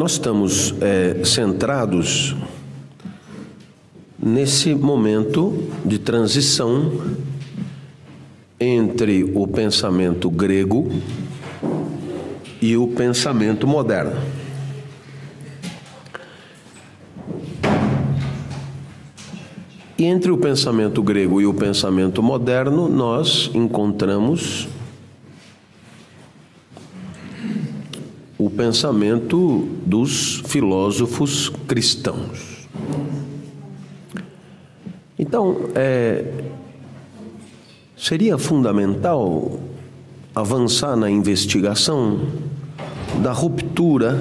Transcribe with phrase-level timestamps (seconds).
[0.00, 2.34] Nós estamos é, centrados
[4.18, 6.90] nesse momento de transição
[8.58, 10.90] entre o pensamento grego
[12.62, 14.18] e o pensamento moderno.
[19.98, 24.66] E entre o pensamento grego e o pensamento moderno, nós encontramos
[28.50, 32.68] pensamento dos filósofos cristãos.
[35.18, 36.24] Então, é,
[37.96, 39.60] seria fundamental
[40.34, 42.20] avançar na investigação
[43.22, 44.18] da ruptura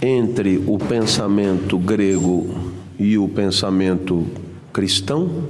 [0.00, 2.54] entre o pensamento grego
[2.98, 4.26] e o pensamento
[4.72, 5.48] cristão.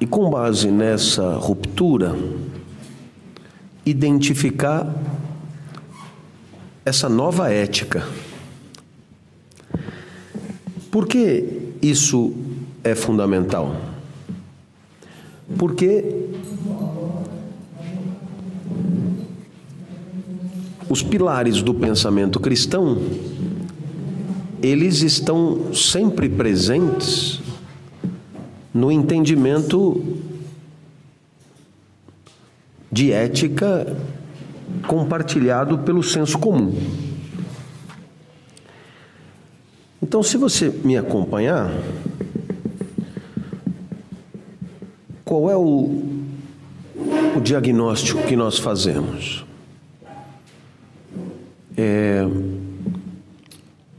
[0.00, 2.14] E com base nessa ruptura,
[3.84, 4.94] identificar
[6.84, 8.06] essa nova ética.
[10.90, 12.32] Por que isso
[12.82, 13.76] é fundamental?
[15.58, 16.04] Porque
[20.88, 22.98] os pilares do pensamento cristão
[24.62, 27.40] eles estão sempre presentes
[28.72, 30.02] no entendimento
[32.94, 33.84] de ética
[34.86, 36.72] compartilhado pelo senso comum.
[40.00, 41.72] Então, se você me acompanhar,
[45.24, 46.04] qual é o,
[47.36, 49.44] o diagnóstico que nós fazemos?
[51.76, 52.24] É,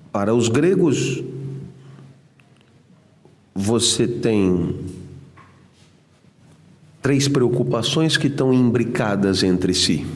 [0.09, 1.21] para os gregos,
[3.53, 4.73] você tem
[7.05, 10.07] três preocupações que estão imbricadas entre si.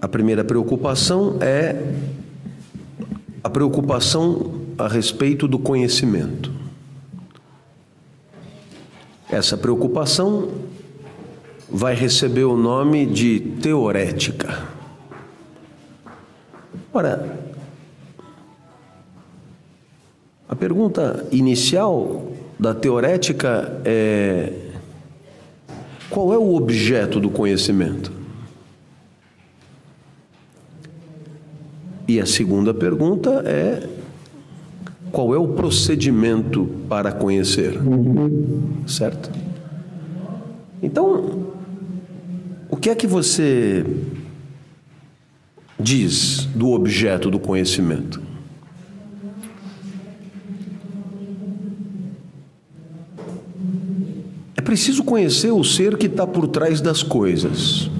[0.00, 1.76] A primeira preocupação é
[3.44, 6.50] a preocupação a respeito do conhecimento.
[9.28, 10.50] Essa preocupação
[11.68, 14.66] vai receber o nome de teorética.
[16.90, 17.38] Ora,
[20.48, 24.52] a pergunta inicial da teorética é:
[26.10, 28.12] qual é o objeto do conhecimento?
[32.06, 33.88] E a segunda pergunta é:
[35.10, 37.78] qual é o procedimento para conhecer?
[38.86, 39.30] Certo?
[40.82, 41.46] Então,
[42.68, 43.86] o que é que você
[45.78, 48.29] diz do objeto do conhecimento?
[54.70, 57.90] Preciso conhecer o ser que está por trás das coisas.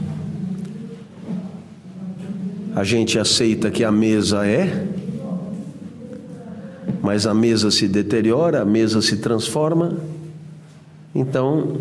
[2.76, 4.86] A gente aceita que a mesa é,
[7.03, 9.97] mas a mesa se deteriora, a mesa se transforma,
[11.12, 11.78] então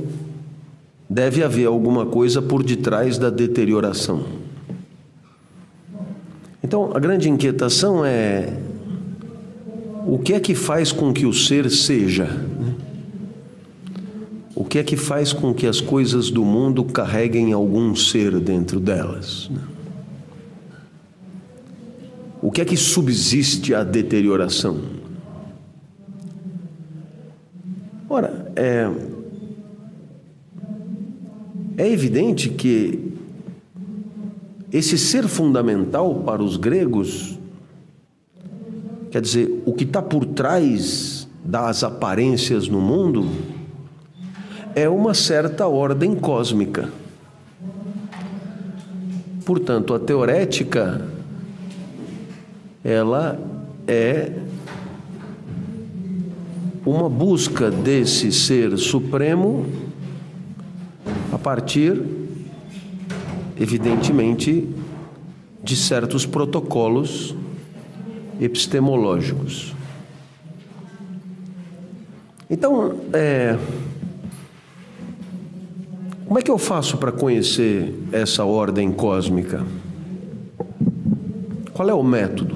[1.08, 4.24] deve haver alguma coisa por detrás da deterioração.
[6.64, 8.58] Então, a grande inquietação é
[10.08, 12.28] o que é que faz com que o ser seja?
[14.70, 19.50] Que é que faz com que as coisas do mundo carreguem algum ser dentro delas?
[19.50, 19.62] Né?
[22.42, 24.80] O que é que subsiste à deterioração?
[28.08, 28.90] Ora, é,
[31.78, 33.14] é evidente que
[34.72, 37.38] esse ser fundamental para os gregos,
[39.10, 43.28] quer dizer, o que está por trás das aparências no mundo,
[44.76, 46.90] é uma certa ordem cósmica.
[49.46, 51.02] Portanto, a teorética
[52.84, 53.40] ela
[53.88, 54.32] é
[56.86, 59.66] uma busca desse ser supremo
[61.32, 62.02] a partir
[63.60, 64.68] evidentemente,
[65.62, 67.36] de certos protocolos
[68.40, 69.76] epistemológicos.
[72.50, 73.58] Então, é,
[76.30, 79.66] como é que eu faço para conhecer essa ordem cósmica?
[81.74, 82.56] Qual é o método?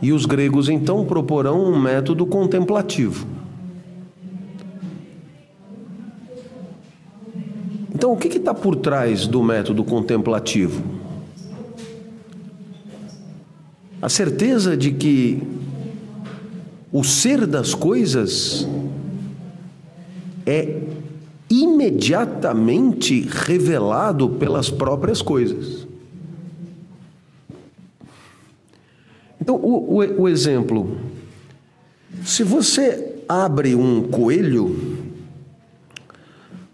[0.00, 3.26] E os gregos então proporão um método contemplativo.
[7.94, 10.82] Então, o que está por trás do método contemplativo?
[14.00, 15.42] A certeza de que
[16.90, 18.66] o ser das coisas
[20.46, 20.80] é
[21.50, 25.86] imediatamente revelado pelas próprias coisas.
[29.40, 30.96] Então, o, o, o exemplo:
[32.24, 34.98] se você abre um coelho,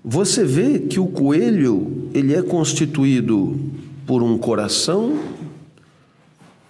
[0.05, 3.58] você vê que o coelho ele é constituído
[4.06, 5.19] por um coração,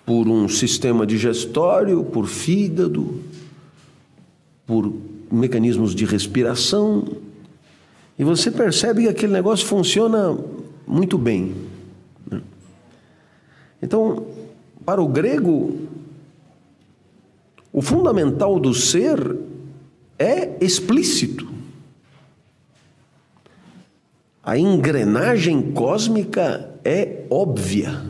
[0.04, 3.20] por um sistema digestório, por fígado,
[4.66, 4.92] por
[5.30, 7.04] mecanismos de respiração,
[8.18, 10.36] e você percebe que aquele negócio funciona
[10.86, 11.54] muito bem.
[12.30, 12.40] Né?
[13.82, 14.26] Então,
[14.84, 15.76] para o grego,
[17.72, 19.36] o fundamental do ser
[20.18, 21.46] é explícito.
[24.42, 28.00] A engrenagem cósmica é óbvia.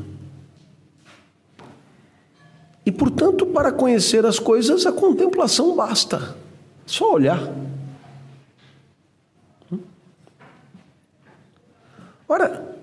[2.84, 6.36] E, portanto, para conhecer as coisas, a contemplação basta.
[6.84, 7.52] Só olhar.
[12.28, 12.76] Ora,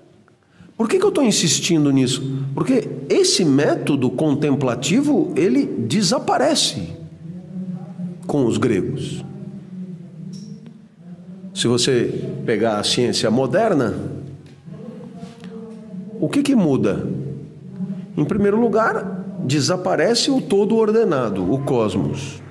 [0.76, 2.22] por que, que eu estou insistindo nisso?
[2.54, 6.88] Porque esse método contemplativo ele desaparece
[8.26, 9.24] com os gregos.
[11.54, 13.94] Se você pegar a ciência moderna,
[16.20, 17.08] o que, que muda?
[18.16, 22.42] Em primeiro lugar, desaparece o todo ordenado, o cosmos.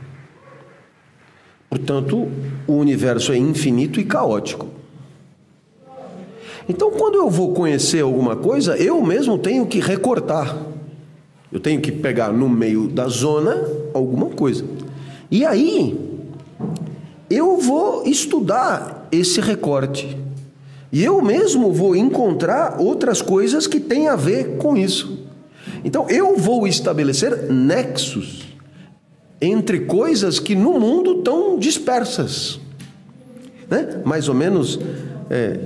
[1.70, 2.30] Portanto,
[2.68, 4.68] o universo é infinito e caótico.
[6.68, 10.56] Então, quando eu vou conhecer alguma coisa, eu mesmo tenho que recortar.
[11.52, 13.64] Eu tenho que pegar no meio da zona
[13.94, 14.66] alguma coisa.
[15.30, 16.00] E aí,
[17.30, 20.18] eu vou estudar esse recorte.
[20.92, 25.28] E eu mesmo vou encontrar outras coisas que têm a ver com isso.
[25.84, 28.44] Então, eu vou estabelecer nexos
[29.42, 32.60] entre coisas que no mundo estão dispersas.
[33.70, 34.02] Né?
[34.06, 34.80] Mais ou menos.
[35.30, 35.60] É,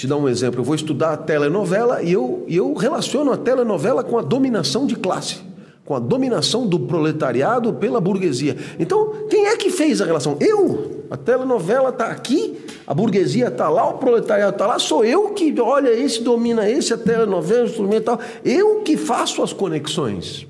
[0.00, 4.02] te dar um exemplo, eu vou estudar a telenovela e eu, eu relaciono a telenovela
[4.02, 5.40] com a dominação de classe,
[5.84, 8.56] com a dominação do proletariado pela burguesia.
[8.78, 10.38] Então, quem é que fez a relação?
[10.40, 11.04] Eu.
[11.10, 12.56] A telenovela está aqui,
[12.86, 16.94] a burguesia está lá, o proletariado está lá, sou eu que, olha, esse domina esse,
[16.94, 18.18] a telenovela, o instrumental.
[18.42, 20.46] Eu que faço as conexões.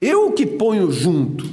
[0.00, 1.44] Eu que ponho junto.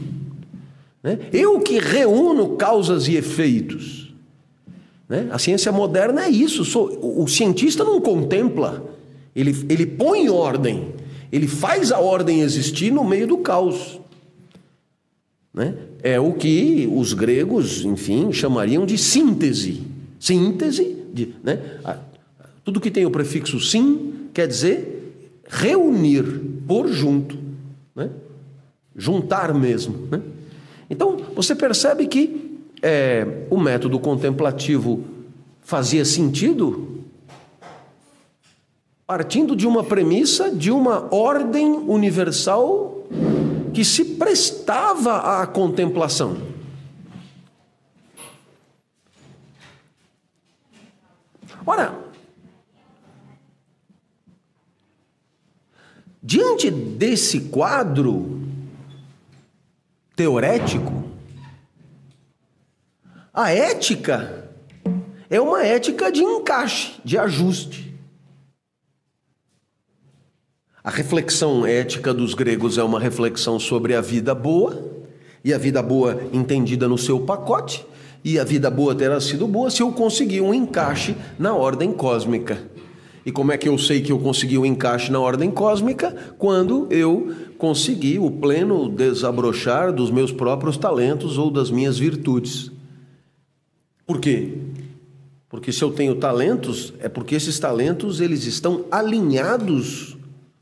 [1.04, 1.20] Né?
[1.34, 3.97] Eu que reúno causas e efeitos.
[5.08, 5.28] Né?
[5.32, 6.64] A ciência moderna é isso.
[7.02, 8.84] O cientista não contempla,
[9.36, 10.94] ele, ele põe ordem,
[11.32, 14.00] ele faz a ordem existir no meio do caos.
[15.54, 15.76] Né?
[16.04, 19.82] É o que os gregos, enfim, chamariam de síntese.
[20.20, 21.60] Síntese, de, né?
[22.64, 24.98] tudo que tem o prefixo sim quer dizer
[25.48, 26.24] reunir,
[26.68, 27.38] pôr junto,
[27.96, 28.10] né?
[28.96, 30.08] juntar mesmo.
[30.12, 30.22] Né?
[30.90, 32.47] Então, você percebe que
[32.82, 35.04] é, o método contemplativo
[35.62, 36.98] fazia sentido
[39.08, 43.08] partindo de uma premissa de uma ordem universal
[43.74, 46.38] que se prestava à contemplação.
[51.66, 51.98] Ora,
[56.22, 58.42] diante desse quadro
[60.16, 61.04] teorético,
[63.38, 64.50] a ética
[65.30, 67.94] é uma ética de encaixe, de ajuste.
[70.84, 74.84] A reflexão ética dos gregos é uma reflexão sobre a vida boa,
[75.46, 77.86] e a vida boa entendida no seu pacote,
[78.24, 82.58] e a vida boa terá sido boa se eu conseguir um encaixe na ordem cósmica.
[83.24, 86.34] E como é que eu sei que eu consegui o um encaixe na ordem cósmica?
[86.40, 92.76] Quando eu consegui o pleno desabrochar dos meus próprios talentos ou das minhas virtudes.
[94.08, 94.54] Por quê?
[95.50, 100.18] Porque se eu tenho talentos, é porque esses talentos eles estão alinhados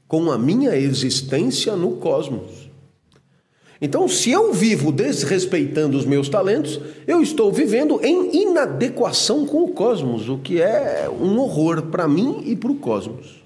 [0.08, 2.66] com a minha existência no cosmos.
[3.80, 9.68] Então, se eu vivo desrespeitando os meus talentos, eu estou vivendo em inadequação com o
[9.68, 13.44] cosmos, o que é um horror para mim e para o cosmos.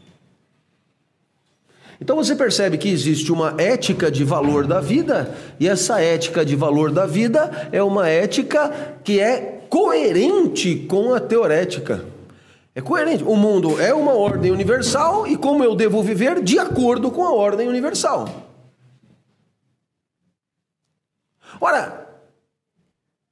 [2.02, 6.56] Então você percebe que existe uma ética de valor da vida, e essa ética de
[6.56, 12.06] valor da vida é uma ética que é coerente com a teorética.
[12.74, 13.24] É coerente.
[13.24, 17.34] O mundo é uma ordem universal e como eu devo viver de acordo com a
[17.34, 18.28] ordem universal.
[21.62, 22.08] Ora,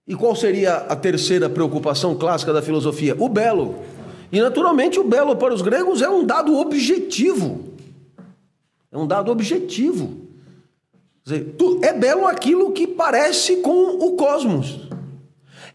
[0.05, 3.15] e qual seria a terceira preocupação clássica da filosofia?
[3.19, 3.83] O belo.
[4.31, 7.73] E naturalmente o belo para os gregos é um dado objetivo.
[8.91, 10.27] É um dado objetivo.
[11.25, 14.87] Quer dizer, é belo aquilo que parece com o cosmos.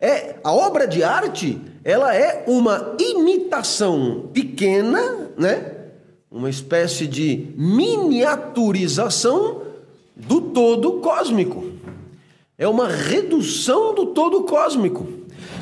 [0.02, 5.76] É, a obra de arte, ela é uma imitação pequena, né?
[6.28, 9.62] Uma espécie de miniaturização
[10.16, 11.66] do todo cósmico.
[12.58, 15.06] É uma redução do todo cósmico.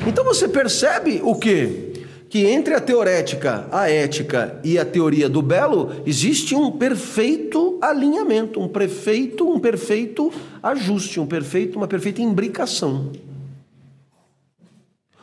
[0.07, 1.93] Então você percebe o que?
[2.27, 8.59] Que entre a teorética, a ética e a teoria do belo existe um perfeito alinhamento,
[8.59, 10.33] um perfeito, um perfeito
[10.63, 13.11] ajuste, um perfeito, uma perfeita imbricação.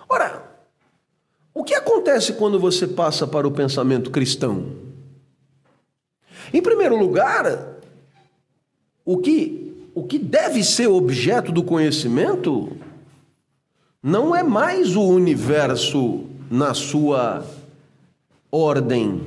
[0.08, 0.42] Ora,
[1.52, 4.72] o que acontece quando você passa para o pensamento cristão?
[6.50, 7.76] Em primeiro lugar,
[9.04, 12.74] o que, o que deve ser objeto do conhecimento
[14.02, 17.44] não é mais o universo na sua
[18.50, 19.20] ordem.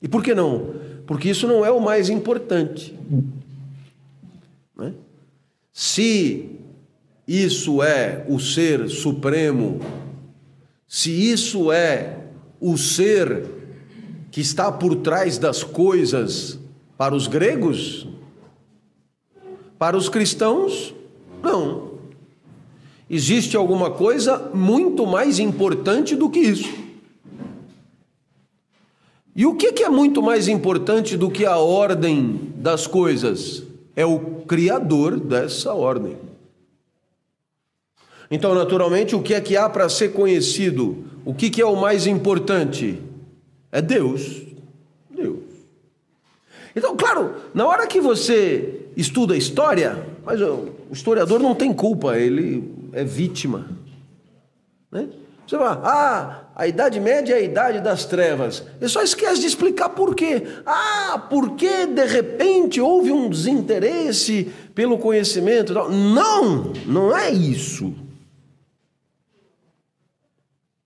[0.00, 0.74] E por que não?
[1.06, 2.98] Porque isso não é o mais importante.
[4.74, 4.94] Né?
[5.70, 6.58] Se
[7.28, 9.78] isso é o ser supremo,
[10.94, 12.18] se isso é
[12.60, 13.46] o ser
[14.30, 16.58] que está por trás das coisas
[16.98, 18.06] para os gregos,
[19.78, 20.94] para os cristãos,
[21.42, 21.92] não.
[23.08, 26.70] Existe alguma coisa muito mais importante do que isso.
[29.34, 33.62] E o que é muito mais importante do que a ordem das coisas?
[33.96, 36.18] É o Criador dessa ordem.
[38.32, 41.04] Então, naturalmente, o que é que há para ser conhecido?
[41.22, 42.98] O que, que é o mais importante?
[43.70, 44.40] É Deus.
[45.10, 45.40] Deus.
[46.74, 52.72] Então, claro, na hora que você estuda história, mas o historiador não tem culpa, ele
[52.94, 53.68] é vítima.
[54.90, 55.08] Né?
[55.46, 58.64] Você fala, ah, a Idade Média é a idade das trevas.
[58.80, 60.42] Ele só esquece de explicar por quê.
[60.64, 65.74] Ah, porque de repente houve um desinteresse pelo conhecimento.
[65.74, 67.92] Não, não é isso.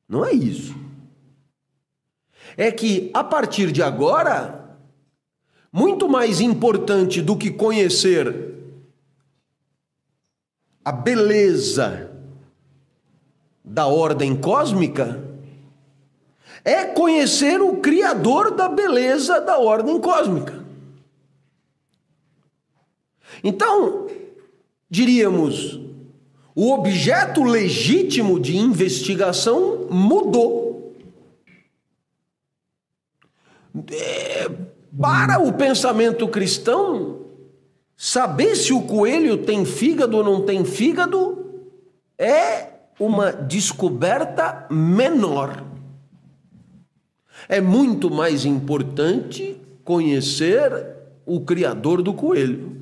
[0.08, 0.74] Não é isso.
[2.56, 4.78] É que a partir de agora,
[5.72, 8.54] muito mais importante do que conhecer
[10.84, 12.12] a beleza
[13.64, 15.22] da ordem cósmica
[16.64, 20.64] é conhecer o Criador da beleza da ordem cósmica.
[23.42, 24.08] Então,
[24.88, 25.78] diríamos,
[26.58, 30.96] o objeto legítimo de investigação mudou.
[33.92, 34.48] É,
[34.98, 37.26] para o pensamento cristão,
[37.94, 41.66] saber se o coelho tem fígado ou não tem fígado
[42.16, 45.62] é uma descoberta menor.
[47.50, 50.96] É muito mais importante conhecer
[51.26, 52.74] o criador do coelho.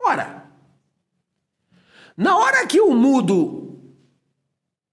[0.00, 0.39] Ora,
[2.20, 3.78] na hora que eu mudo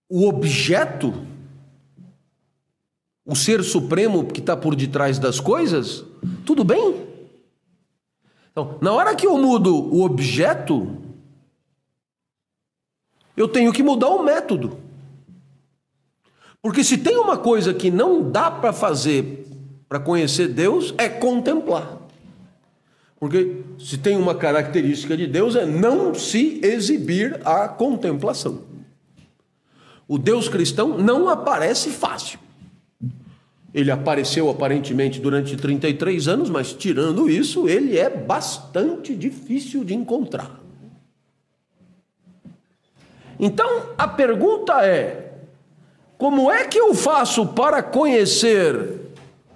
[0.08, 1.14] o objeto,
[3.26, 6.06] o ser supremo que está por detrás das coisas,
[6.46, 7.06] tudo bem?
[8.50, 10.96] Então, na hora que eu mudo o objeto,
[13.36, 14.80] eu tenho que mudar o método.
[16.62, 19.46] Porque se tem uma coisa que não dá para fazer
[19.90, 21.98] para conhecer Deus, é contemplar.
[23.20, 28.62] Porque se tem uma característica de Deus é não se exibir à contemplação.
[30.08, 32.40] O Deus cristão não aparece fácil.
[33.74, 40.62] Ele apareceu aparentemente durante 33 anos, mas tirando isso, ele é bastante difícil de encontrar.
[43.40, 45.34] Então a pergunta é:
[46.18, 49.02] como é que eu faço para conhecer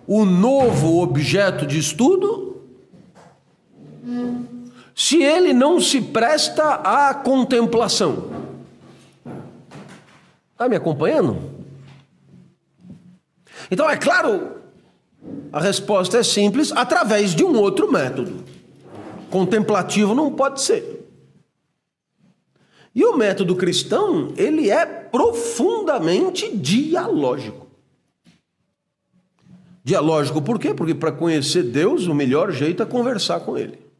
[0.05, 2.50] o novo objeto de estudo
[4.95, 8.29] se ele não se presta à contemplação.
[10.51, 11.39] Está me acompanhando?
[13.69, 14.51] Então, é claro,
[15.51, 18.43] a resposta é simples através de um outro método.
[19.29, 21.01] Contemplativo não pode ser.
[22.93, 27.67] E o método cristão, ele é profundamente dialógico.
[29.83, 30.73] Dialógico por quê?
[30.73, 33.90] Porque para conhecer Deus, o melhor jeito é conversar com Ele.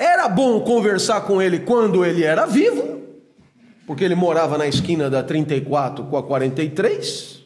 [0.00, 3.02] Era bom conversar com ele quando ele era vivo,
[3.86, 7.44] porque ele morava na esquina da 34 com a 43.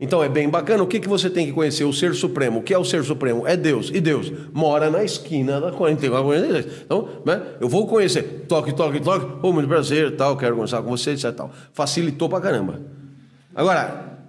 [0.00, 0.82] Então é bem bacana.
[0.82, 1.84] O que, que você tem que conhecer?
[1.84, 2.60] O Ser Supremo.
[2.60, 3.46] O que é o Ser Supremo?
[3.46, 3.90] É Deus.
[3.92, 6.84] E Deus mora na esquina da 44 43.
[6.86, 8.46] Então, né, eu vou conhecer.
[8.48, 9.26] Toque, toque, toque.
[9.42, 10.38] Oh, muito prazer, tal.
[10.38, 11.34] Quero conversar com você, etc.
[11.34, 11.50] Tal.
[11.74, 12.80] Facilitou pra caramba.
[13.54, 14.20] Agora,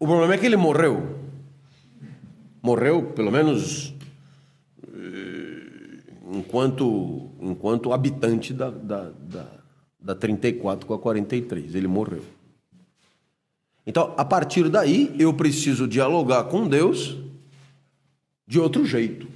[0.00, 1.16] o problema é que ele morreu.
[2.60, 3.94] Morreu, pelo menos
[6.32, 9.46] enquanto, enquanto habitante da, da, da,
[10.00, 11.74] da 34 com a 43.
[11.74, 12.22] Ele morreu.
[13.86, 17.16] Então, a partir daí, eu preciso dialogar com Deus
[18.46, 19.26] de outro jeito.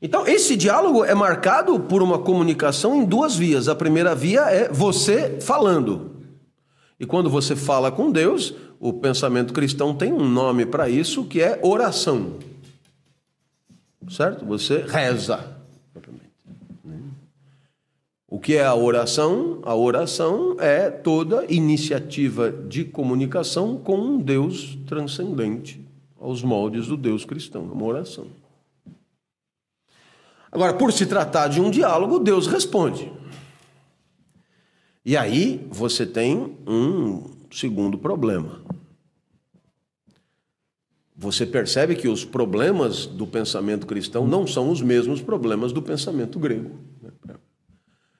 [0.00, 3.68] Então, esse diálogo é marcado por uma comunicação em duas vias.
[3.68, 6.16] A primeira via é você falando.
[6.98, 11.40] E quando você fala com Deus, o pensamento cristão tem um nome para isso, que
[11.40, 12.38] é oração.
[14.08, 14.44] Certo?
[14.44, 15.54] Você reza.
[18.28, 19.60] O que é a oração?
[19.62, 25.80] A oração é toda iniciativa de comunicação com um Deus transcendente
[26.20, 28.26] aos moldes do Deus cristão, uma oração.
[30.50, 33.12] Agora, por se tratar de um diálogo, Deus responde.
[35.04, 38.62] E aí você tem um segundo problema.
[41.16, 46.38] Você percebe que os problemas do pensamento cristão não são os mesmos problemas do pensamento
[46.40, 46.72] grego.
[47.00, 47.36] Né?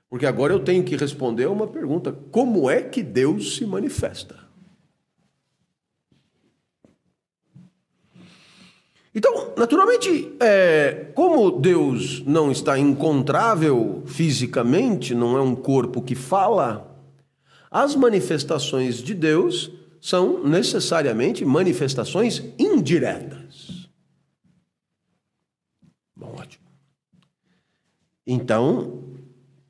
[0.08, 4.44] Porque agora eu tenho que responder a uma pergunta: como é que Deus se manifesta?
[9.12, 16.96] Então, naturalmente, é, como Deus não está encontrável fisicamente, não é um corpo que fala,
[17.70, 19.70] as manifestações de Deus
[20.04, 23.88] são necessariamente manifestações indiretas.
[26.14, 26.66] Bom, ótimo.
[28.26, 29.02] Então,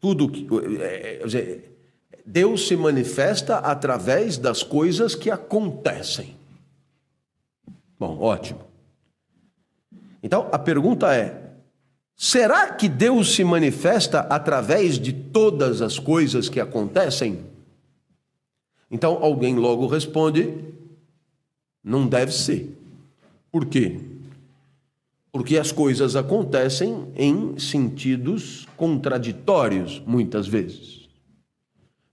[0.01, 0.45] tudo que.
[0.81, 1.61] É, é,
[2.27, 6.37] Deus se manifesta através das coisas que acontecem.
[7.97, 8.67] Bom, ótimo.
[10.21, 11.53] Então a pergunta é:
[12.17, 17.54] será que Deus se manifesta através de todas as coisas que acontecem?
[18.95, 20.55] Então alguém logo responde:
[21.83, 22.79] não deve ser.
[23.51, 23.99] Por quê?
[25.33, 31.09] Porque as coisas acontecem em sentidos contraditórios, muitas vezes.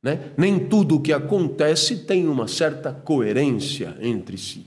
[0.01, 0.31] Né?
[0.35, 4.65] Nem tudo o que acontece tem uma certa coerência entre si.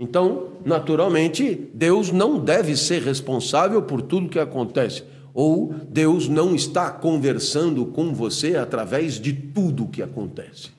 [0.00, 5.04] Então, naturalmente, Deus não deve ser responsável por tudo que acontece,
[5.34, 10.70] ou Deus não está conversando com você através de tudo que acontece.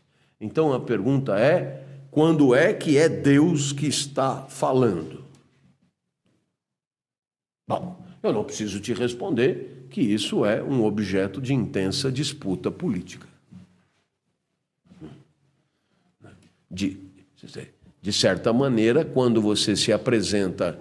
[0.46, 5.26] Então a pergunta é: quando é que é Deus que está falando?
[7.68, 13.28] Bom, eu não preciso te responder que isso é um objeto de intensa disputa política.
[16.70, 17.00] De,
[18.02, 20.78] de certa maneira, quando você se apresenta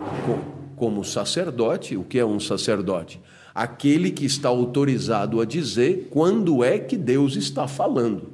[0.77, 3.19] como sacerdote, o que é um sacerdote?
[3.55, 8.34] Aquele que está autorizado a dizer quando é que Deus está falando.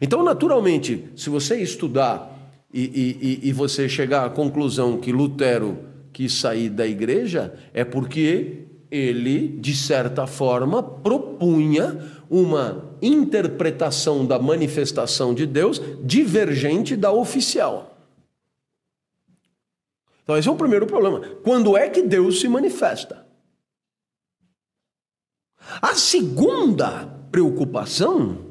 [0.00, 2.34] Então, naturalmente, se você estudar
[2.72, 5.78] e, e, e você chegar à conclusão que Lutero
[6.12, 15.34] quis sair da igreja, é porque ele, de certa forma, propunha uma interpretação da manifestação
[15.34, 17.98] de Deus divergente da oficial.
[20.22, 21.20] Então, esse é o primeiro problema.
[21.42, 23.26] Quando é que Deus se manifesta?
[25.82, 28.43] A segunda preocupação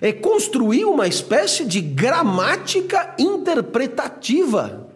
[0.00, 4.90] é construir uma espécie de gramática interpretativa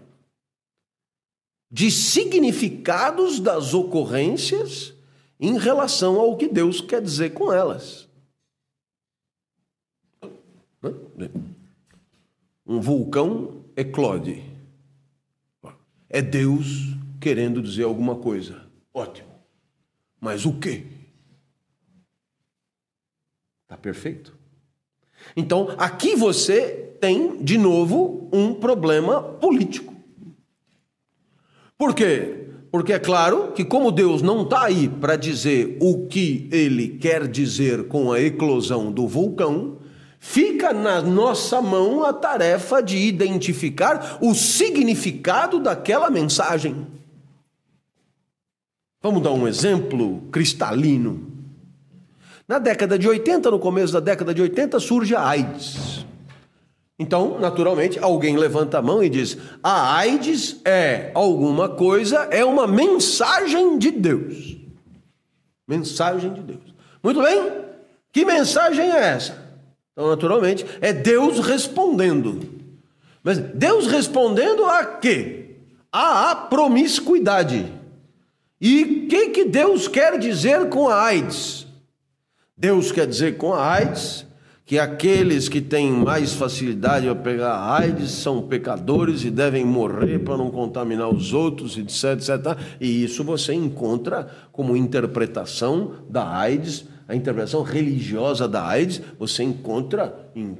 [1.70, 4.94] de significados das ocorrências
[5.38, 8.09] em relação ao que Deus quer dizer com elas.
[12.66, 14.42] Um vulcão eclode.
[16.09, 18.66] É Deus querendo dizer alguma coisa.
[18.94, 19.28] Ótimo.
[20.20, 20.87] Mas o quê?
[23.64, 24.37] Está perfeito?
[25.34, 29.94] Então, aqui você tem, de novo, um problema político.
[31.78, 32.46] Por quê?
[32.70, 37.26] Porque é claro que, como Deus não está aí para dizer o que ele quer
[37.26, 39.78] dizer com a eclosão do vulcão,
[40.18, 46.86] fica na nossa mão a tarefa de identificar o significado daquela mensagem.
[49.02, 51.36] Vamos dar um exemplo cristalino.
[52.48, 56.06] Na década de 80, no começo da década de 80, surge a AIDS.
[56.98, 62.66] Então, naturalmente, alguém levanta a mão e diz: a AIDS é alguma coisa, é uma
[62.66, 64.56] mensagem de Deus.
[65.66, 66.74] Mensagem de Deus.
[67.02, 67.52] Muito bem?
[68.12, 69.44] Que mensagem é essa?
[69.92, 72.40] Então, naturalmente, é Deus respondendo.
[73.22, 75.56] Mas Deus respondendo a quê?
[75.90, 77.72] A promiscuidade.
[78.61, 81.65] E o que, que Deus quer dizer com a AIDS?
[82.58, 84.26] Deus quer dizer com a AIDS
[84.64, 90.38] que aqueles que têm mais facilidade a pegar AIDS são pecadores e devem morrer para
[90.38, 92.58] não contaminar os outros, etc, etc.
[92.80, 100.30] E isso você encontra como interpretação da AIDS, a interpretação religiosa da AIDS, você encontra
[100.34, 100.56] em,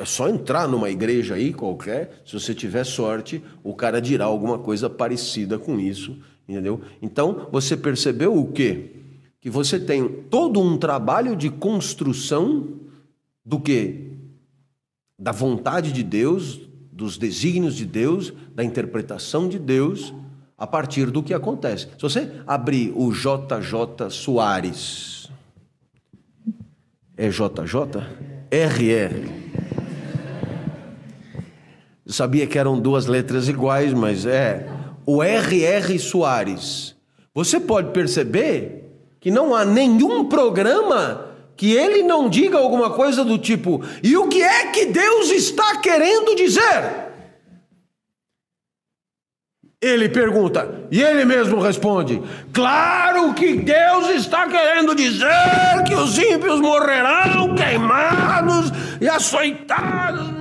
[0.00, 4.58] é só entrar numa igreja aí qualquer, se você tiver sorte, o cara dirá alguma
[4.58, 6.16] coisa parecida com isso,
[6.48, 6.80] entendeu?
[7.02, 9.01] Então, você percebeu o quê?
[9.42, 12.68] Que você tem todo um trabalho de construção
[13.44, 14.12] do que?
[15.18, 16.60] Da vontade de Deus,
[16.92, 20.14] dos desígnios de Deus, da interpretação de Deus,
[20.56, 21.88] a partir do que acontece.
[21.88, 25.28] Se você abrir o JJ Soares,
[27.16, 28.22] é JJ?
[28.48, 29.28] RR.
[32.06, 34.68] Eu sabia que eram duas letras iguais, mas é
[35.04, 36.94] o RR Soares.
[37.34, 38.81] Você pode perceber
[39.22, 44.28] que não há nenhum programa que ele não diga alguma coisa do tipo: e o
[44.28, 47.12] que é que Deus está querendo dizer?
[49.80, 52.20] Ele pergunta, e ele mesmo responde:
[52.52, 60.32] Claro que Deus está querendo dizer que os ímpios morrerão queimados e açoitados.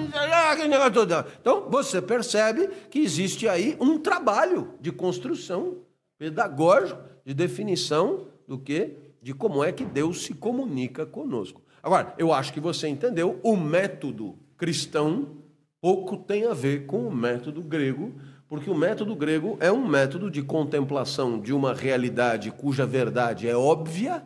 [1.40, 5.78] Então você percebe que existe aí um trabalho de construção
[6.18, 11.62] pedagógico, de definição do que de como é que Deus se comunica conosco.
[11.82, 15.38] Agora, eu acho que você entendeu, o método cristão
[15.80, 18.12] pouco tem a ver com o método grego,
[18.50, 23.56] porque o método grego é um método de contemplação de uma realidade cuja verdade é
[23.56, 24.22] óbvia,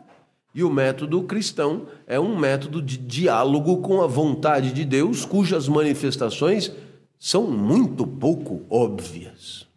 [0.52, 5.68] e o método cristão é um método de diálogo com a vontade de Deus, cujas
[5.68, 6.72] manifestações
[7.16, 9.68] são muito pouco óbvias.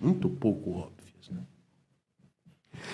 [0.00, 0.93] Muito pouco óbvias.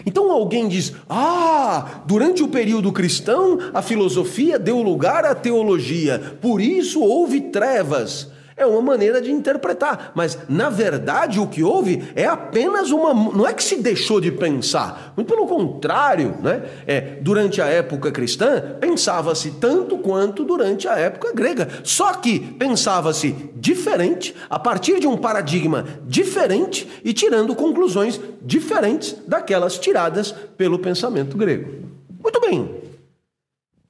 [0.04, 6.60] Então alguém diz: ah, durante o período cristão, a filosofia deu lugar à teologia, por
[6.60, 8.28] isso houve trevas.
[8.60, 13.14] É uma maneira de interpretar, mas na verdade o que houve é apenas uma.
[13.14, 16.64] Não é que se deixou de pensar, muito pelo contrário, né?
[16.86, 21.70] É, durante a época cristã, pensava-se tanto quanto durante a época grega.
[21.82, 29.78] Só que pensava-se diferente, a partir de um paradigma diferente e tirando conclusões diferentes daquelas
[29.78, 31.86] tiradas pelo pensamento grego.
[32.22, 32.74] Muito bem.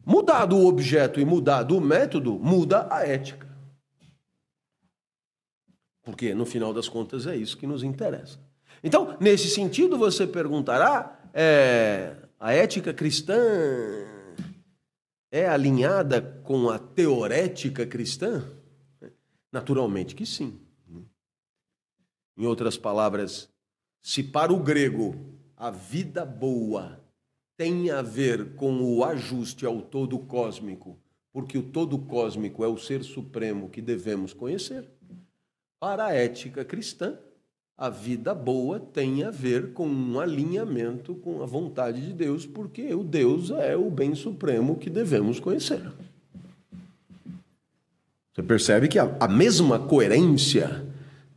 [0.06, 3.49] Mudado o objeto e mudado o método, muda a ética.
[6.10, 8.38] Porque, no final das contas, é isso que nos interessa.
[8.82, 13.36] Então, nesse sentido, você perguntará: é, a ética cristã
[15.30, 18.44] é alinhada com a teorética cristã?
[19.52, 20.60] Naturalmente que sim.
[22.36, 23.48] Em outras palavras,
[24.02, 25.14] se para o grego
[25.56, 27.00] a vida boa
[27.56, 30.98] tem a ver com o ajuste ao todo cósmico,
[31.32, 34.88] porque o todo cósmico é o ser supremo que devemos conhecer
[35.80, 37.16] para a ética cristã,
[37.76, 42.94] a vida boa tem a ver com um alinhamento com a vontade de Deus, porque
[42.94, 45.90] o Deus é o bem supremo que devemos conhecer.
[48.34, 50.86] Você percebe que a, mesma coerência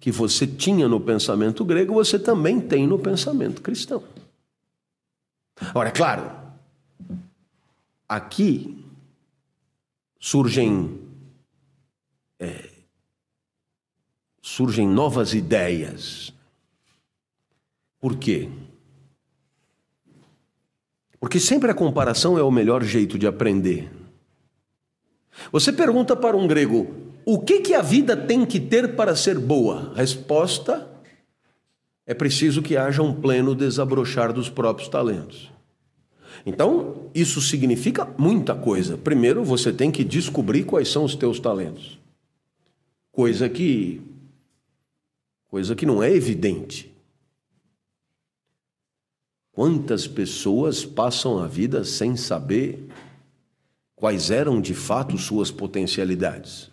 [0.01, 4.03] que você tinha no pensamento grego, você também tem no pensamento cristão.
[5.73, 6.29] Ora, é claro,
[8.07, 8.85] aqui
[10.19, 10.99] surgem
[12.37, 12.69] é,
[14.43, 16.33] surgem novas ideias.
[17.99, 18.49] Por quê?
[21.17, 23.89] Porque sempre a comparação é o melhor jeito de aprender.
[25.49, 26.93] Você pergunta para um grego:
[27.25, 29.93] o que, que a vida tem que ter para ser boa?
[29.95, 30.91] Resposta:
[32.05, 35.49] é preciso que haja um pleno desabrochar dos próprios talentos.
[36.45, 38.97] Então, isso significa muita coisa.
[38.97, 41.97] Primeiro, você tem que descobrir quais são os teus talentos.
[43.13, 44.01] Coisa que
[45.53, 46.91] coisa que não é evidente.
[49.51, 52.89] Quantas pessoas passam a vida sem saber
[53.95, 56.71] quais eram de fato suas potencialidades?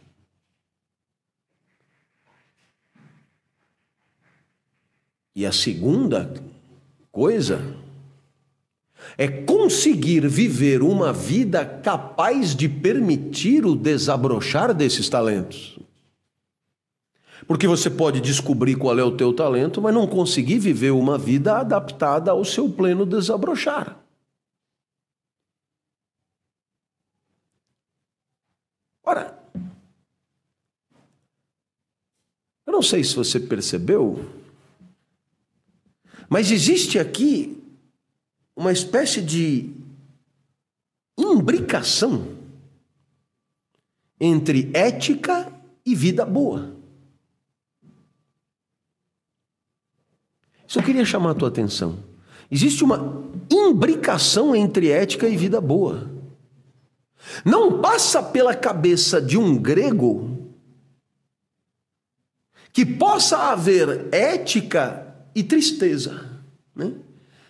[5.37, 6.33] E a segunda
[7.13, 7.77] coisa
[9.19, 15.79] é conseguir viver uma vida capaz de permitir o desabrochar desses talentos.
[17.51, 21.59] Porque você pode descobrir qual é o teu talento, mas não conseguir viver uma vida
[21.59, 23.99] adaptada ao seu pleno desabrochar.
[29.03, 29.37] Ora,
[32.65, 34.25] eu não sei se você percebeu,
[36.29, 37.61] mas existe aqui
[38.55, 39.75] uma espécie de
[41.19, 42.29] imbricação
[44.21, 45.53] entre ética
[45.85, 46.79] e vida boa.
[50.71, 51.99] Isso eu queria chamar a tua atenção.
[52.49, 56.09] Existe uma imbricação entre ética e vida boa.
[57.45, 60.49] Não passa pela cabeça de um grego
[62.73, 66.25] que possa haver ética e tristeza,
[66.73, 66.93] né?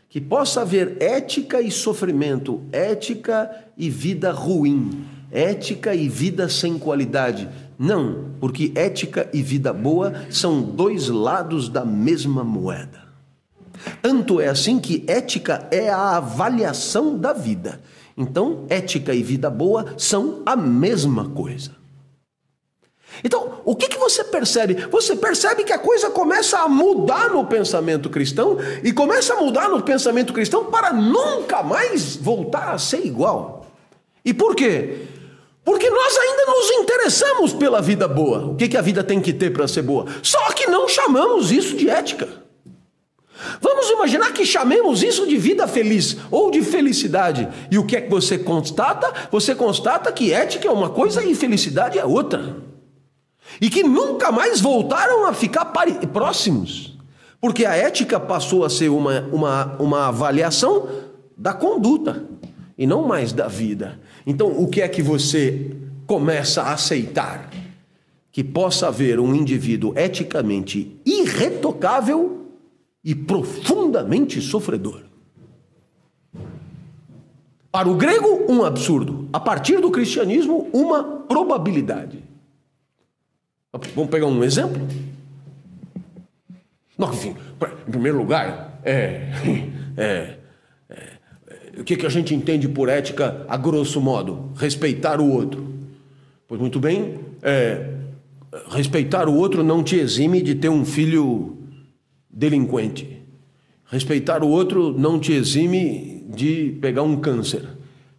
[0.09, 7.47] que possa haver ética e sofrimento, ética e vida ruim, ética e vida sem qualidade.
[7.79, 13.10] Não, porque ética e vida boa são dois lados da mesma moeda.
[14.03, 17.81] Tanto é assim que ética é a avaliação da vida.
[18.17, 21.81] Então, ética e vida boa são a mesma coisa.
[23.25, 24.75] Então, o que, que você percebe?
[24.91, 29.69] Você percebe que a coisa começa a mudar no pensamento cristão e começa a mudar
[29.69, 33.67] no pensamento cristão para nunca mais voltar a ser igual.
[34.25, 35.07] E por quê?
[35.65, 38.47] Porque nós ainda nos interessamos pela vida boa.
[38.47, 40.07] O que, que a vida tem que ter para ser boa?
[40.23, 42.29] Só que não chamamos isso de ética.
[43.61, 47.49] Vamos imaginar que chamemos isso de vida feliz ou de felicidade.
[47.71, 49.13] E o que é que você constata?
[49.31, 52.71] Você constata que ética é uma coisa e felicidade é outra
[53.61, 55.73] e que nunca mais voltaram a ficar
[56.13, 56.99] próximos,
[57.41, 60.89] porque a ética passou a ser uma, uma, uma avaliação
[61.37, 62.25] da conduta
[62.77, 63.99] e não mais da vida.
[64.27, 65.75] Então, o que é que você
[66.07, 67.51] começa a aceitar?
[68.31, 72.40] Que possa haver um indivíduo eticamente irretocável
[73.05, 75.03] e profundamente sofredor.
[77.73, 79.29] Para o grego, um absurdo.
[79.33, 82.23] A partir do cristianismo, uma probabilidade.
[83.95, 84.81] Vamos pegar um exemplo?
[86.99, 87.37] Não, enfim,
[87.87, 89.31] em primeiro lugar, é,
[89.97, 90.37] é,
[90.89, 91.13] é,
[91.79, 94.51] o que, que a gente entende por ética, a grosso modo?
[94.57, 95.73] Respeitar o outro.
[96.49, 97.95] Pois muito bem, é,
[98.71, 101.60] respeitar o outro não te exime de ter um filho
[102.33, 103.21] delinquente.
[103.87, 107.67] Respeitar o outro não te exime de pegar um câncer.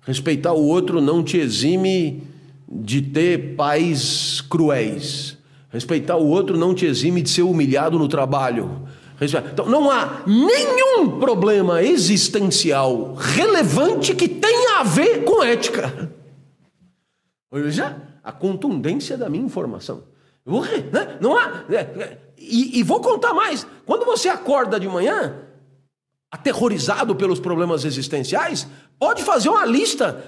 [0.01, 2.23] Respeitar o outro não te exime
[2.67, 5.37] de ter pais cruéis.
[5.69, 8.81] Respeitar o outro não te exime de ser humilhado no trabalho.
[9.21, 16.11] Então, não há nenhum problema existencial relevante que tenha a ver com ética.
[17.51, 20.03] Veja a contundência da minha informação.
[20.91, 21.17] Né?
[21.21, 21.63] Não há.
[22.41, 23.65] E, e vou contar mais.
[23.85, 25.35] Quando você acorda de manhã,
[26.31, 30.23] aterrorizado pelos problemas existenciais, pode fazer uma lista.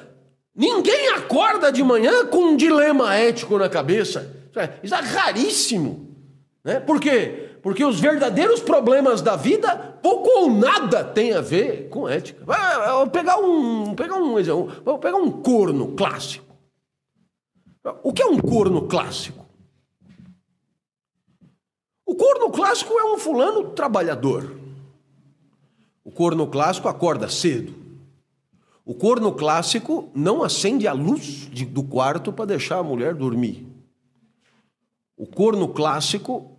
[0.56, 4.32] Ninguém acorda de manhã com um dilema ético na cabeça.
[4.56, 6.16] É, isso é raríssimo.
[6.64, 6.80] Né?
[6.80, 7.58] Por quê?
[7.64, 12.44] Porque os verdadeiros problemas da vida pouco ou nada tem a ver com ética.
[12.46, 16.54] Vou pegar um, pegar um exemplo, vou pegar um corno clássico.
[18.04, 19.43] O que é um corno clássico?
[22.14, 24.56] O corno clássico é um fulano trabalhador.
[26.06, 27.74] O corno clássico acorda cedo.
[28.86, 33.66] O corno clássico não acende a luz de, do quarto para deixar a mulher dormir.
[35.18, 36.56] O corno clássico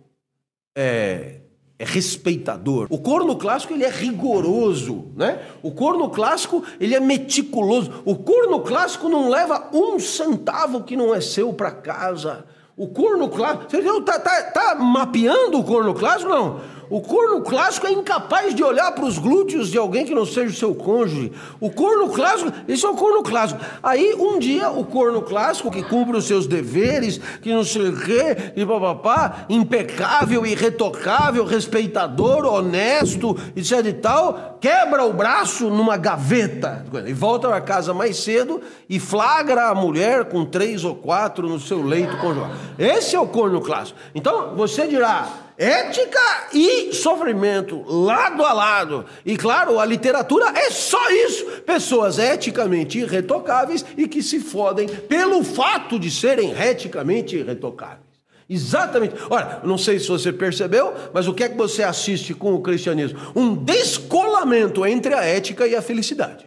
[0.75, 1.39] é,
[1.79, 2.87] é, respeitador.
[2.89, 5.41] O corno clássico ele é rigoroso, né?
[5.63, 8.03] O corno clássico ele é meticuloso.
[8.03, 12.45] O corno clássico não leva um centavo que não é seu para casa.
[12.77, 16.29] O corno clássico, você está tá, tá mapeando o corno clássico?
[16.29, 16.59] Não.
[16.89, 20.51] O corno clássico é incapaz de olhar para os glúteos de alguém que não seja
[20.51, 21.31] o seu cônjuge.
[21.59, 23.59] O corno clássico, esse é o corno clássico.
[23.81, 27.97] Aí um dia o corno clássico que cumpre os seus deveres, que não sei o
[27.97, 36.85] quê, e papapá, impecável, irretocável, respeitador, honesto, etc e tal, quebra o braço numa gaveta
[37.05, 41.59] e volta para casa mais cedo e flagra a mulher com três ou quatro no
[41.59, 42.51] seu leito conjugal.
[42.77, 43.97] Esse é o corno clássico.
[44.13, 49.05] Então você dirá, ética e sofrimento, lado a lado.
[49.25, 55.43] E claro, a literatura é só isso: pessoas eticamente irretocáveis e que se fodem pelo
[55.43, 58.05] fato de serem eticamente irretocáveis.
[58.47, 59.15] Exatamente.
[59.29, 62.61] Olha, não sei se você percebeu, mas o que é que você assiste com o
[62.61, 63.19] cristianismo?
[63.35, 66.45] Um descolamento entre a ética e a felicidade.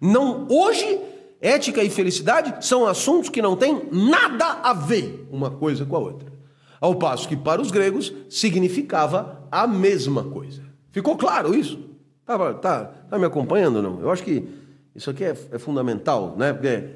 [0.00, 0.98] Não, hoje,
[1.40, 6.00] ética e felicidade são assuntos que não têm nada a ver uma coisa com a
[6.00, 6.35] outra.
[6.80, 10.62] Ao passo que para os gregos significava a mesma coisa.
[10.90, 11.78] Ficou claro isso?
[12.24, 14.00] Tá, tá, tá me acompanhando não?
[14.00, 14.48] Eu acho que
[14.94, 16.52] isso aqui é, é, fundamental, né?
[16.52, 16.90] Porque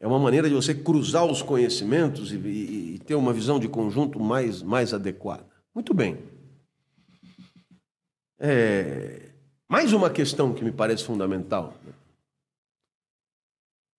[0.00, 3.68] é uma maneira de você cruzar os conhecimentos e, e, e ter uma visão de
[3.68, 5.46] conjunto mais, mais adequada.
[5.74, 6.18] Muito bem.
[8.38, 9.30] É,
[9.68, 11.74] mais uma questão que me parece fundamental.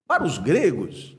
[0.06, 1.15] Para os gregos,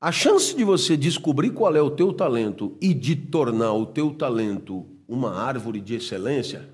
[0.00, 4.14] A chance de você descobrir qual é o teu talento e de tornar o teu
[4.14, 6.72] talento uma árvore de excelência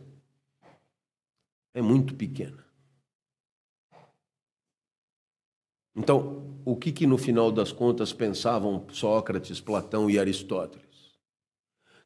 [1.75, 2.65] é muito pequena.
[5.97, 11.17] Então, o que, que no final das contas pensavam Sócrates, Platão e Aristóteles?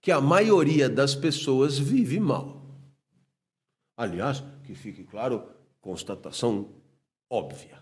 [0.01, 2.65] Que a maioria das pessoas vive mal.
[3.95, 5.51] Aliás, que fique claro,
[5.83, 6.71] constatação
[7.29, 7.79] óbvia.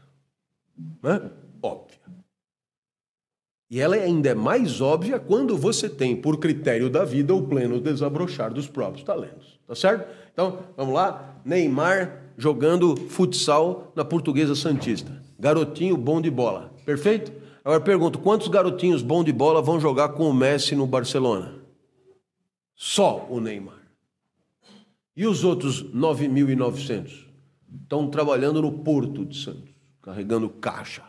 [1.03, 1.31] Né?
[1.63, 2.18] Óbvia.
[3.71, 7.81] E ela ainda é mais óbvia quando você tem, por critério da vida, o pleno
[7.81, 9.59] desabrochar dos próprios talentos.
[9.67, 10.09] Tá certo?
[10.33, 11.41] Então, vamos lá.
[11.45, 15.23] Neymar jogando futsal na Portuguesa Santista.
[15.39, 16.73] Garotinho bom de bola.
[16.87, 17.31] Perfeito?
[17.63, 21.55] Agora pergunto: quantos garotinhos bom de bola vão jogar com o Messi no Barcelona?
[22.75, 23.83] Só o Neymar.
[25.15, 27.27] E os outros 9.900?
[27.83, 31.03] Estão trabalhando no Porto de Santos, carregando caixa.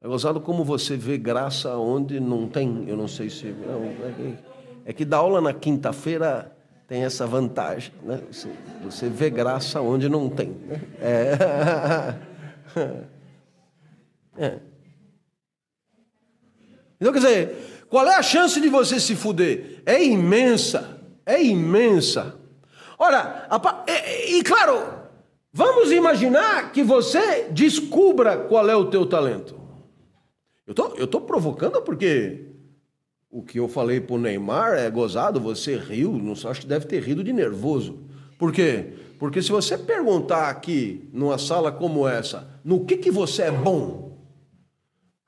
[0.00, 2.84] É gozado como você vê graça onde não tem.
[2.86, 3.46] Eu não sei se.
[3.46, 4.38] Não, é, que,
[4.84, 6.56] é que dar aula na quinta-feira
[6.86, 7.92] tem essa vantagem.
[8.04, 8.22] Né?
[8.30, 8.48] Você,
[8.80, 10.50] você vê graça onde não tem.
[10.50, 10.80] Né?
[11.00, 11.38] É.
[14.44, 14.58] é.
[17.00, 19.82] Então, quer dizer, qual é a chance de você se fuder?
[19.84, 21.00] É imensa.
[21.26, 22.36] É imensa.
[22.96, 24.80] Ora, a, e, e claro,
[25.52, 29.58] vamos imaginar que você descubra qual é o teu talento.
[30.68, 32.44] Eu tô, eu tô provocando porque
[33.30, 37.02] o que eu falei pro Neymar é gozado, você riu, não acho que deve ter
[37.02, 38.00] rido de nervoso.
[38.38, 38.92] Por quê?
[39.18, 44.18] Porque se você perguntar aqui, numa sala como essa, no que, que você é bom,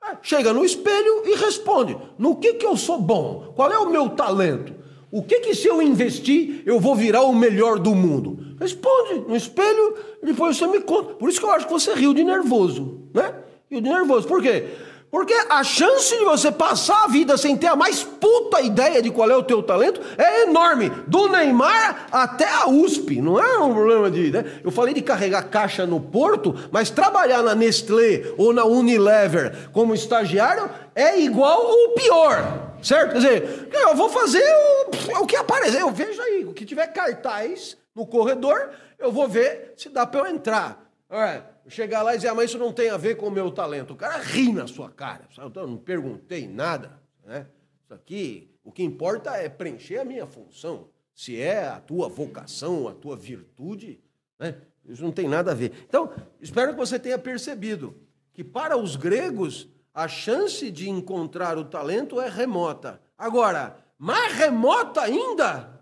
[0.03, 3.51] é, chega no espelho e responde: no que, que eu sou bom?
[3.55, 4.75] Qual é o meu talento?
[5.11, 8.55] O que, que se eu investir, eu vou virar o melhor do mundo?
[8.59, 11.15] Responde no espelho depois você me conta.
[11.15, 13.33] Por isso que eu acho que você riu de nervoso, né?
[13.71, 14.27] Riu de nervoso.
[14.27, 14.67] Por quê?
[15.11, 19.11] Porque a chance de você passar a vida sem ter a mais puta ideia de
[19.11, 20.89] qual é o teu talento é enorme.
[21.05, 23.21] Do Neymar até a USP.
[23.21, 24.31] Não é um problema de.
[24.31, 24.61] Né?
[24.63, 29.93] Eu falei de carregar caixa no porto, mas trabalhar na Nestlé ou na Unilever como
[29.93, 32.71] estagiário é igual ou pior.
[32.81, 33.11] Certo?
[33.11, 35.81] Quer dizer, eu vou fazer o, o que aparecer.
[35.81, 40.21] Eu vejo aí, o que tiver cartaz no corredor, eu vou ver se dá para
[40.21, 40.89] eu entrar.
[41.09, 43.51] Alright chegar lá e dizer, ah, mas isso não tem a ver com o meu
[43.51, 43.93] talento.
[43.93, 45.27] O cara ri na sua cara.
[45.37, 46.99] Eu não perguntei nada.
[47.23, 47.47] Né?
[47.83, 50.89] Isso aqui, o que importa é preencher a minha função.
[51.13, 53.99] Se é a tua vocação, a tua virtude,
[54.39, 54.55] né?
[54.85, 55.71] isso não tem nada a ver.
[55.87, 57.95] Então, espero que você tenha percebido
[58.33, 63.01] que para os gregos a chance de encontrar o talento é remota.
[63.17, 65.81] Agora, mais remota ainda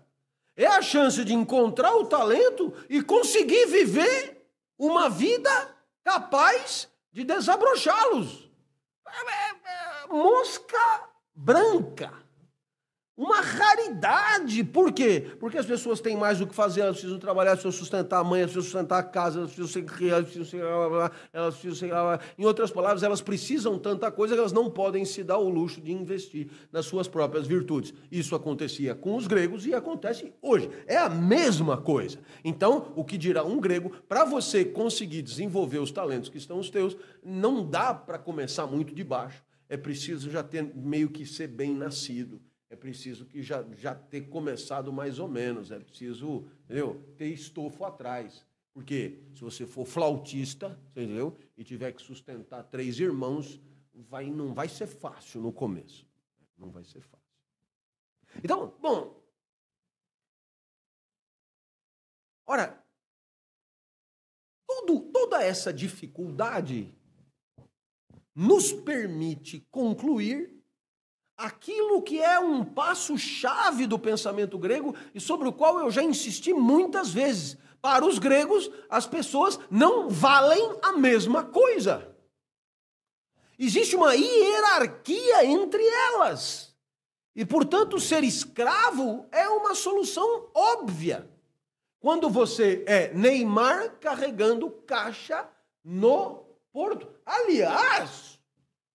[0.56, 4.39] é a chance de encontrar o talento e conseguir viver
[4.80, 8.50] uma vida capaz de desabrochá-los.
[9.06, 12.10] É, é, é, mosca branca.
[13.20, 14.64] Uma raridade.
[14.64, 15.26] Por quê?
[15.38, 18.24] Porque as pessoas têm mais o que fazer, elas precisam trabalhar, elas precisam sustentar a
[18.24, 22.20] mãe, elas precisam sustentar a casa, elas precisam ser elas precisam ser, elas precisam ser,
[22.38, 25.82] Em outras palavras, elas precisam tanta coisa que elas não podem se dar o luxo
[25.82, 27.92] de investir nas suas próprias virtudes.
[28.10, 30.70] Isso acontecia com os gregos e acontece hoje.
[30.86, 32.20] É a mesma coisa.
[32.42, 36.70] Então, o que dirá um grego, para você conseguir desenvolver os talentos que estão os
[36.70, 39.44] teus, não dá para começar muito de baixo.
[39.68, 44.28] É preciso já ter meio que ser bem nascido é preciso que já, já ter
[44.28, 47.02] começado mais ou menos, é preciso entendeu?
[47.18, 48.46] ter estofo atrás.
[48.72, 51.36] Porque se você for flautista, entendeu?
[51.58, 53.60] E tiver que sustentar três irmãos,
[53.92, 56.06] vai, não vai ser fácil no começo.
[56.56, 57.26] Não vai ser fácil.
[58.44, 59.20] Então, bom.
[62.46, 62.80] Ora,
[64.66, 66.94] tudo, toda essa dificuldade
[68.32, 70.59] nos permite concluir
[71.40, 76.52] aquilo que é um passo-chave do pensamento grego e sobre o qual eu já insisti
[76.52, 77.56] muitas vezes.
[77.80, 82.14] Para os gregos, as pessoas não valem a mesma coisa.
[83.58, 86.74] Existe uma hierarquia entre elas.
[87.34, 91.30] E, portanto, ser escravo é uma solução óbvia.
[92.00, 95.48] Quando você é Neymar carregando caixa
[95.84, 97.08] no porto.
[97.24, 98.38] Aliás,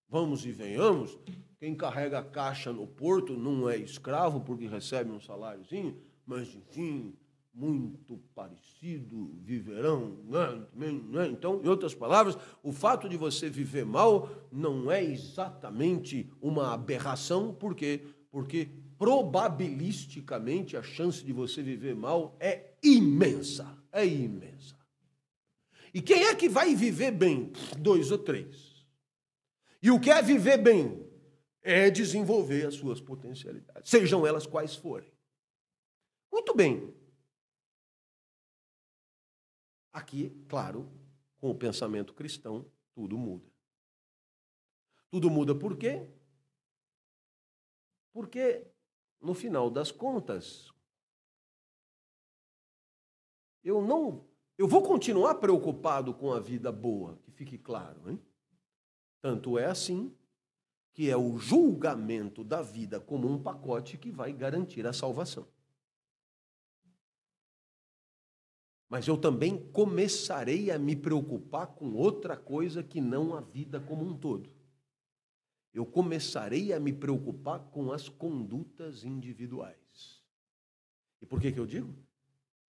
[0.08, 1.18] vamos e venhamos,
[1.60, 7.16] quem carrega caixa no porto não é escravo porque recebe um saláriozinho, mas enfim,
[7.54, 10.18] muito parecido viverão.
[10.26, 10.66] Né?
[10.76, 11.28] né?
[11.28, 17.54] Então, em outras palavras, o fato de você viver mal não é exatamente uma aberração,
[17.54, 18.02] por quê?
[18.30, 23.78] Porque probabilisticamente a chance de você viver mal é imensa.
[23.92, 24.76] É imensa.
[25.94, 27.54] E quem é que vai viver bem?
[27.78, 28.86] Dois ou três.
[29.82, 31.05] E o que é viver bem?
[31.68, 35.12] É desenvolver as suas potencialidades, sejam elas quais forem.
[36.32, 36.96] Muito bem.
[39.92, 40.88] Aqui, claro,
[41.40, 43.52] com o pensamento cristão, tudo muda.
[45.10, 46.08] Tudo muda por quê?
[48.14, 48.72] Porque,
[49.20, 50.72] no final das contas,
[53.64, 54.30] eu não.
[54.56, 58.24] Eu vou continuar preocupado com a vida boa, que fique claro, hein?
[59.20, 60.16] Tanto é assim
[60.96, 65.46] que é o julgamento da vida como um pacote que vai garantir a salvação.
[68.88, 74.06] Mas eu também começarei a me preocupar com outra coisa que não a vida como
[74.06, 74.50] um todo.
[75.74, 80.24] Eu começarei a me preocupar com as condutas individuais.
[81.22, 81.94] E por que, que eu digo?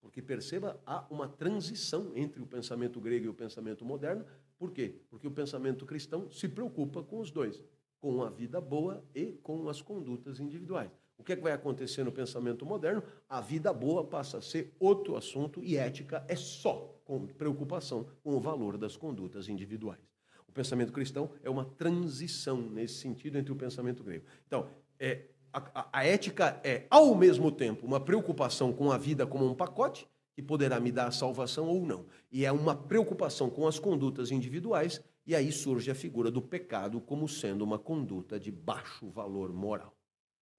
[0.02, 4.26] Porque perceba, há uma transição entre o pensamento grego e o pensamento moderno.
[4.58, 5.00] Por quê?
[5.12, 7.62] Porque o pensamento cristão se preocupa com os dois,
[8.06, 10.92] com a vida boa e com as condutas individuais.
[11.18, 13.02] O que, é que vai acontecer no pensamento moderno?
[13.28, 18.36] A vida boa passa a ser outro assunto e ética é só com preocupação com
[18.36, 20.00] o valor das condutas individuais.
[20.48, 24.26] O pensamento cristão é uma transição nesse sentido entre o pensamento grego.
[24.46, 24.68] Então,
[25.00, 29.56] é, a, a, ética é, ao mesmo tempo, uma preocupação com a vida como um
[29.56, 32.06] pacote que poderá me dar a salvação ou não.
[32.32, 37.02] E é uma preocupação com as condutas individuais, e aí surge a figura do pecado
[37.02, 39.96] como sendo uma conduta de baixo valor moral.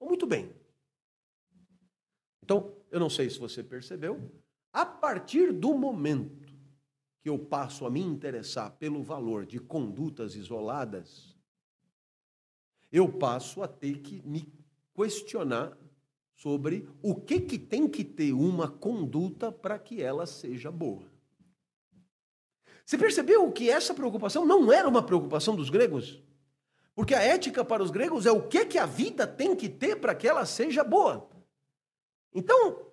[0.01, 0.51] Muito bem.
[2.43, 4.31] Então, eu não sei se você percebeu,
[4.73, 6.53] a partir do momento
[7.21, 11.37] que eu passo a me interessar pelo valor de condutas isoladas,
[12.93, 14.53] eu passo a ter que me
[14.95, 15.77] questionar
[16.35, 21.16] sobre o que, que tem que ter uma conduta para que ela seja boa.
[22.87, 26.23] Você percebeu que essa preocupação não era uma preocupação dos gregos?
[26.95, 29.97] Porque a ética para os gregos é o que, que a vida tem que ter
[29.97, 31.29] para que ela seja boa.
[32.33, 32.87] Então,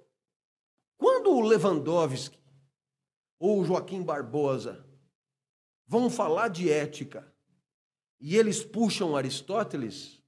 [0.97, 2.39] quando o Lewandowski
[3.39, 4.83] ou o Joaquim Barbosa
[5.85, 7.31] vão falar de ética
[8.19, 10.23] e eles puxam Aristóteles,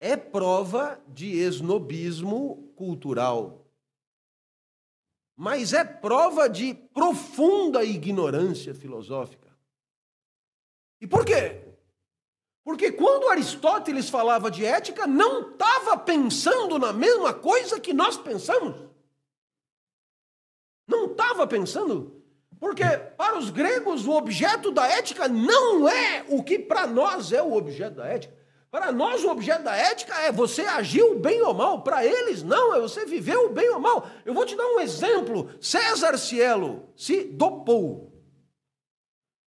[0.00, 3.59] é prova de esnobismo cultural.
[5.40, 9.48] Mas é prova de profunda ignorância filosófica.
[11.00, 11.62] E por quê?
[12.62, 18.86] Porque quando Aristóteles falava de ética, não estava pensando na mesma coisa que nós pensamos.
[20.86, 22.22] Não estava pensando.
[22.58, 22.84] Porque
[23.16, 27.54] para os gregos o objeto da ética não é o que para nós é o
[27.54, 28.36] objeto da ética.
[28.70, 31.82] Para nós o objeto da ética é você agiu bem ou mal.
[31.82, 34.06] Para eles não, é você viveu bem ou mal.
[34.24, 35.50] Eu vou te dar um exemplo.
[35.60, 38.12] César Cielo se dopou.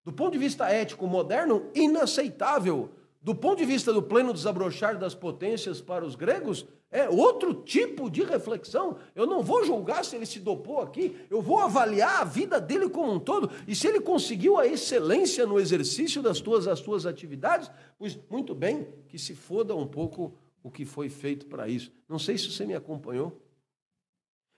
[0.03, 2.89] Do ponto de vista ético moderno, inaceitável.
[3.23, 8.09] Do ponto de vista do pleno desabrochar das potências para os gregos, é outro tipo
[8.09, 8.97] de reflexão.
[9.15, 12.89] Eu não vou julgar se ele se dopou aqui, eu vou avaliar a vida dele
[12.89, 13.49] como um todo.
[13.65, 18.53] E se ele conseguiu a excelência no exercício das tuas, as tuas atividades, pois muito
[18.53, 21.93] bem, que se foda um pouco o que foi feito para isso.
[22.09, 23.41] Não sei se você me acompanhou.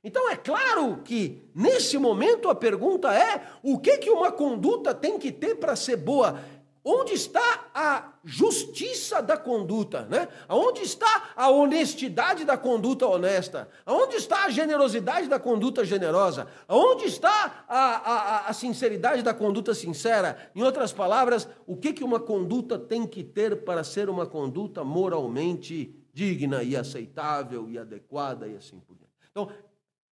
[0.04, 5.18] Então é claro que nesse momento a pergunta é: o que que uma conduta tem
[5.18, 6.40] que ter para ser boa?
[6.88, 10.28] Onde está a justiça da conduta, né?
[10.48, 13.68] Aonde está a honestidade da conduta honesta?
[13.84, 16.48] Aonde está a generosidade da conduta generosa?
[16.68, 20.52] Aonde está a, a, a sinceridade da conduta sincera?
[20.54, 24.84] Em outras palavras, o que, que uma conduta tem que ter para ser uma conduta
[24.84, 29.12] moralmente digna e aceitável e adequada e assim por diante?
[29.32, 29.50] Então,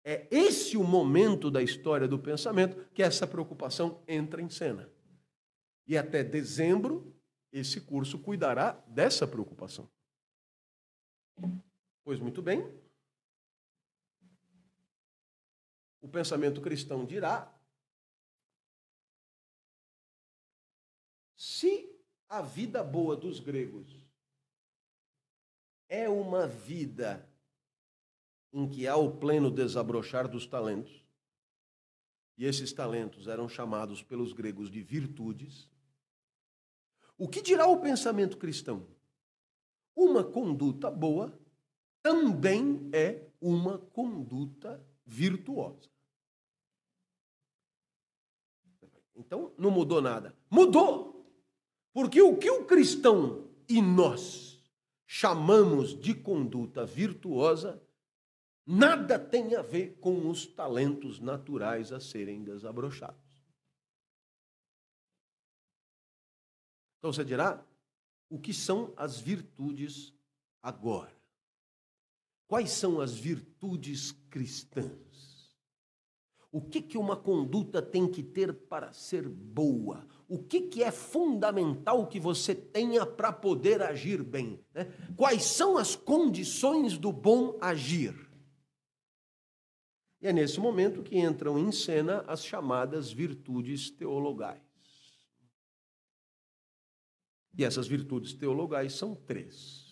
[0.04, 4.88] é esse o momento da história do pensamento que essa preocupação entra em cena.
[5.90, 7.12] E até dezembro,
[7.50, 9.90] esse curso cuidará dessa preocupação.
[12.04, 12.62] Pois muito bem.
[16.00, 17.52] O pensamento cristão dirá:
[21.34, 21.92] se
[22.28, 23.92] a vida boa dos gregos
[25.88, 27.28] é uma vida
[28.52, 31.04] em que há o pleno desabrochar dos talentos,
[32.38, 35.68] e esses talentos eram chamados pelos gregos de virtudes,
[37.20, 38.86] o que dirá o pensamento cristão?
[39.94, 41.38] Uma conduta boa
[42.02, 45.90] também é uma conduta virtuosa.
[49.14, 50.34] Então, não mudou nada.
[50.50, 51.30] Mudou!
[51.92, 54.58] Porque o que o cristão e nós
[55.06, 57.82] chamamos de conduta virtuosa
[58.64, 63.29] nada tem a ver com os talentos naturais a serem desabrochados.
[67.00, 67.64] Então você dirá:
[68.28, 70.14] o que são as virtudes
[70.62, 71.12] agora?
[72.46, 75.00] Quais são as virtudes cristãs?
[76.52, 80.04] O que, que uma conduta tem que ter para ser boa?
[80.28, 84.60] O que, que é fundamental que você tenha para poder agir bem?
[84.74, 84.92] Né?
[85.16, 88.14] Quais são as condições do bom agir?
[90.20, 94.69] E é nesse momento que entram em cena as chamadas virtudes teologais.
[97.56, 99.90] E essas virtudes teologais são três.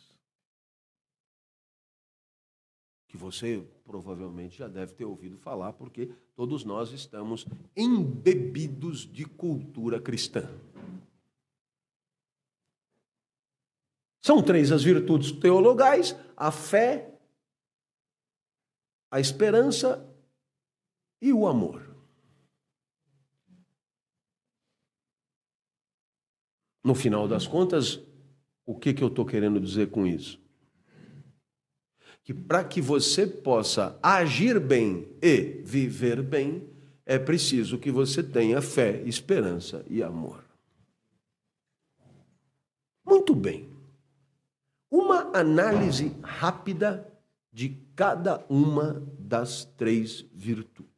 [3.09, 7.47] Que você provavelmente já deve ter ouvido falar, porque todos nós estamos
[7.77, 10.49] embebidos de cultura cristã.
[14.23, 17.19] São três as virtudes teologais: a fé,
[19.11, 20.07] a esperança
[21.21, 21.88] e o amor.
[26.89, 28.01] No final das contas,
[28.65, 30.41] o que, que eu estou querendo dizer com isso?
[32.25, 36.67] Que para que você possa agir bem e viver bem,
[37.05, 40.43] é preciso que você tenha fé, esperança e amor.
[43.05, 43.69] Muito bem.
[44.91, 47.07] Uma análise rápida
[47.53, 50.89] de cada uma das três virtudes.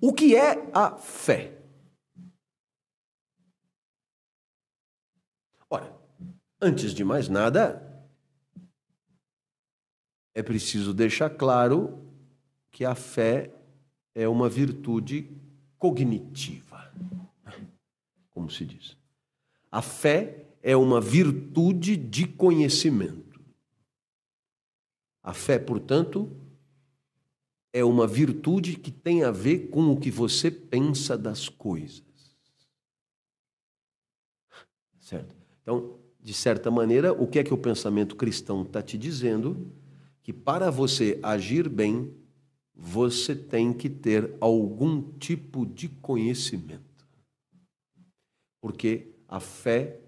[0.00, 1.61] O que é a fé?
[5.72, 5.90] Ora,
[6.60, 8.06] antes de mais nada,
[10.34, 12.12] é preciso deixar claro
[12.70, 13.50] que a fé
[14.14, 15.34] é uma virtude
[15.78, 16.92] cognitiva,
[18.28, 18.98] como se diz.
[19.70, 23.40] A fé é uma virtude de conhecimento.
[25.22, 26.30] A fé, portanto,
[27.72, 32.04] é uma virtude que tem a ver com o que você pensa das coisas.
[35.00, 35.41] Certo?
[35.62, 39.72] Então, de certa maneira, o que é que o pensamento cristão está te dizendo?
[40.22, 42.14] Que para você agir bem,
[42.74, 47.06] você tem que ter algum tipo de conhecimento.
[48.60, 50.00] Porque a fé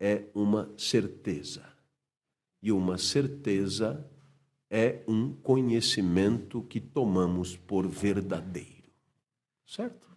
[0.00, 1.62] é uma certeza.
[2.62, 4.08] E uma certeza
[4.70, 8.90] é um conhecimento que tomamos por verdadeiro.
[9.66, 10.08] Certo?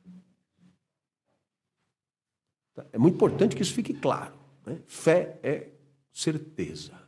[2.73, 2.85] Tá?
[2.91, 4.40] É muito importante que isso fique claro.
[4.65, 4.81] Né?
[4.87, 5.69] Fé é
[6.11, 6.99] certeza.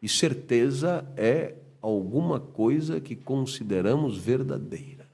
[0.00, 5.10] E certeza é alguma coisa que consideramos verdadeira.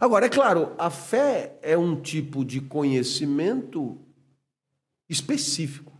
[0.00, 3.98] Agora, é claro, a fé é um tipo de conhecimento
[5.08, 5.92] específico.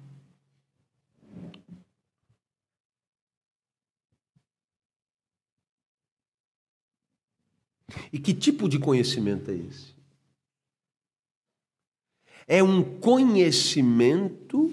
[8.13, 9.98] E que tipo de conhecimento é esse?
[12.49, 14.73] É um conhecimento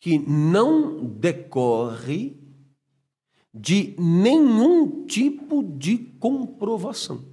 [0.00, 2.34] que não decorre
[3.52, 7.24] de nenhum tipo de comprovação.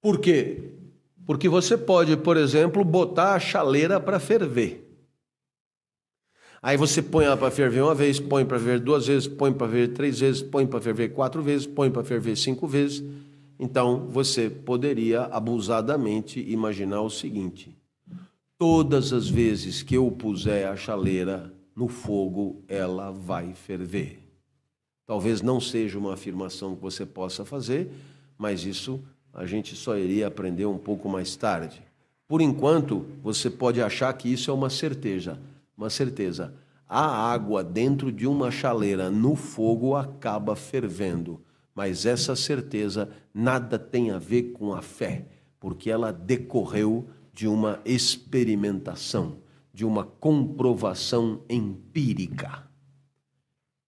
[0.00, 0.70] Por quê?
[1.26, 4.83] Porque você pode, por exemplo, botar a chaleira para ferver.
[6.64, 9.68] Aí você põe ela para ferver uma vez, põe para ferver duas vezes, põe para
[9.68, 13.04] ferver três vezes, põe para ferver quatro vezes, põe para ferver cinco vezes.
[13.58, 17.76] Então você poderia abusadamente imaginar o seguinte:
[18.56, 24.20] todas as vezes que eu puser a chaleira no fogo, ela vai ferver.
[25.06, 27.90] Talvez não seja uma afirmação que você possa fazer,
[28.38, 29.04] mas isso
[29.34, 31.82] a gente só iria aprender um pouco mais tarde.
[32.26, 35.38] Por enquanto, você pode achar que isso é uma certeza
[35.76, 36.54] uma certeza:
[36.88, 41.42] a água dentro de uma chaleira no fogo acaba fervendo,
[41.74, 45.26] mas essa certeza nada tem a ver com a fé,
[45.58, 49.38] porque ela decorreu de uma experimentação,
[49.72, 52.68] de uma comprovação empírica.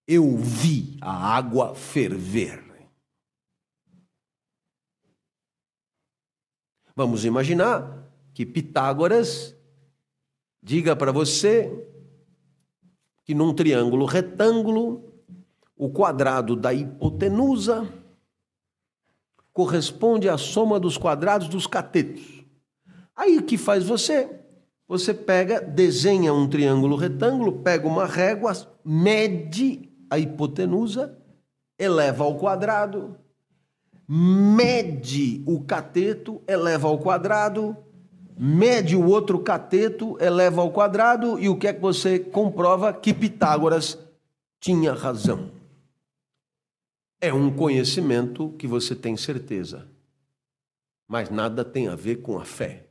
[0.06, 2.66] Eu vi a água ferver.
[6.94, 9.55] Vamos imaginar que Pitágoras
[10.66, 11.72] diga para você
[13.24, 15.14] que num triângulo retângulo,
[15.76, 17.88] o quadrado da hipotenusa
[19.52, 22.44] corresponde à soma dos quadrados dos catetos.
[23.14, 24.28] Aí o que faz você?
[24.88, 28.52] Você pega, desenha um triângulo retângulo, pega uma régua,
[28.84, 31.16] mede a hipotenusa,
[31.78, 33.16] eleva ao quadrado,
[34.08, 37.76] mede o cateto, eleva ao quadrado,
[38.36, 42.92] mede o outro cateto, eleva ao quadrado, e o que é que você comprova?
[42.92, 43.98] Que Pitágoras
[44.60, 45.50] tinha razão.
[47.18, 49.90] É um conhecimento que você tem certeza,
[51.08, 52.86] mas nada tem a ver com a fé.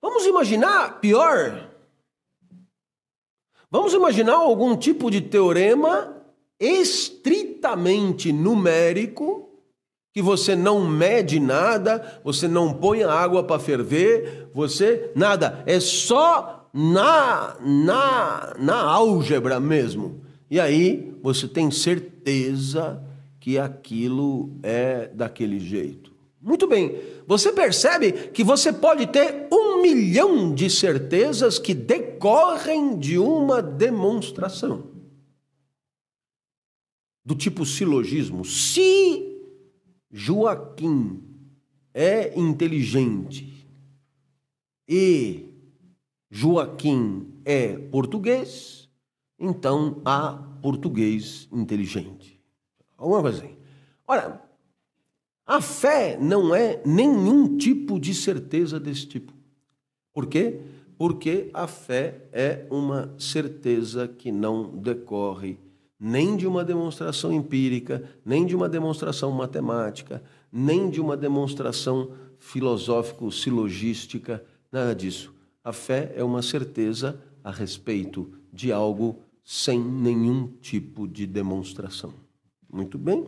[0.00, 1.70] Vamos imaginar pior.
[3.70, 6.15] Vamos imaginar algum tipo de teorema
[6.60, 9.48] estritamente numérico,
[10.12, 15.78] que você não mede nada, você não põe a água para ferver, você nada, é
[15.78, 20.22] só na na na álgebra mesmo.
[20.50, 23.02] E aí você tem certeza
[23.38, 26.12] que aquilo é daquele jeito.
[26.40, 26.96] Muito bem,
[27.26, 34.95] você percebe que você pode ter um milhão de certezas que decorrem de uma demonstração.
[37.26, 38.44] Do tipo silogismo.
[38.44, 39.36] Se
[40.10, 41.22] Joaquim
[41.92, 43.68] é inteligente
[44.88, 45.44] e
[46.30, 48.88] Joaquim é português,
[49.38, 52.40] então há português inteligente.
[52.96, 53.56] Alguma coisa assim.
[54.06, 54.42] Ora,
[55.44, 59.32] a fé não é nenhum tipo de certeza desse tipo.
[60.12, 60.60] Por quê?
[60.96, 65.58] Porque a fé é uma certeza que não decorre
[65.98, 70.22] nem de uma demonstração empírica, nem de uma demonstração matemática,
[70.52, 75.34] nem de uma demonstração filosófico-silogística, nada disso.
[75.64, 82.12] A fé é uma certeza a respeito de algo sem nenhum tipo de demonstração.
[82.70, 83.26] Muito bem?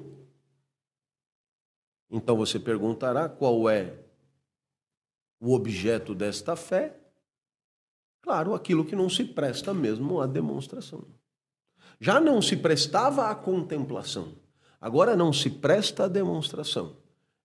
[2.11, 3.99] Então você perguntará qual é
[5.41, 6.99] o objeto desta fé?
[8.21, 11.05] Claro, aquilo que não se presta mesmo à demonstração.
[12.01, 14.35] Já não se prestava à contemplação,
[14.81, 16.97] agora não se presta à demonstração.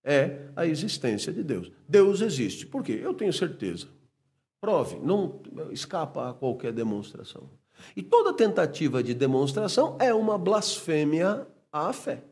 [0.02, 1.72] É a existência de Deus.
[1.88, 2.66] Deus existe.
[2.66, 3.00] Por quê?
[3.02, 3.88] Eu tenho certeza.
[4.60, 5.40] Prove, não
[5.70, 7.48] escapa a qualquer demonstração.
[7.96, 12.22] E toda tentativa de demonstração é uma blasfêmia à fé.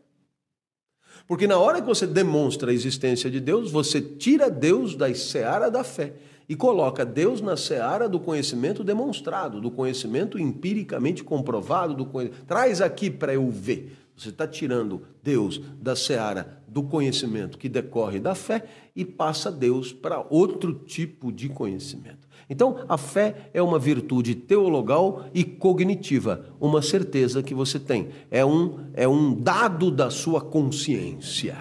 [1.27, 5.71] Porque na hora que você demonstra a existência de Deus, você tira Deus da seara
[5.71, 6.15] da fé
[6.49, 12.09] e coloca Deus na seara do conhecimento demonstrado, do conhecimento empiricamente comprovado, do
[12.47, 13.97] traz aqui para eu ver.
[14.17, 18.65] Você está tirando Deus da seara do conhecimento que decorre da fé
[18.95, 22.29] e passa Deus para outro tipo de conhecimento.
[22.49, 28.11] Então, a fé é uma virtude teologal e cognitiva, uma certeza que você tem.
[28.31, 31.57] É um, é um dado da sua consciência.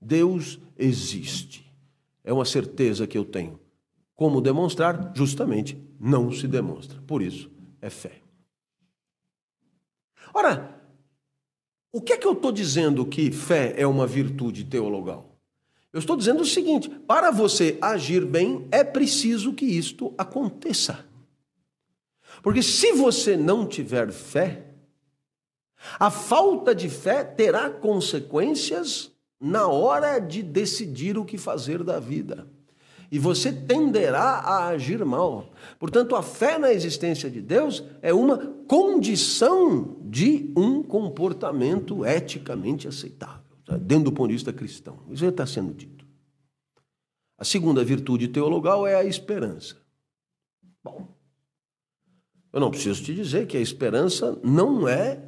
[0.00, 1.70] Deus existe.
[2.24, 3.58] É uma certeza que eu tenho.
[4.14, 5.12] Como demonstrar?
[5.14, 7.00] Justamente não se demonstra.
[7.06, 7.50] Por isso,
[7.80, 8.20] é fé.
[10.32, 10.80] Ora,
[11.92, 15.38] o que é que eu estou dizendo que fé é uma virtude teologal?
[15.92, 21.06] Eu estou dizendo o seguinte: para você agir bem, é preciso que isto aconteça.
[22.42, 24.74] Porque se você não tiver fé,
[25.98, 32.48] a falta de fé terá consequências na hora de decidir o que fazer da vida.
[33.10, 35.52] E você tenderá a agir mal.
[35.78, 43.44] Portanto, a fé na existência de Deus é uma condição de um comportamento eticamente aceitável
[43.80, 44.98] dentro do ponto de vista cristão.
[45.08, 46.04] Isso já está sendo dito.
[47.38, 49.76] A segunda virtude teologal é a esperança.
[50.82, 51.08] Bom,
[52.52, 55.20] eu não preciso te dizer que a esperança não é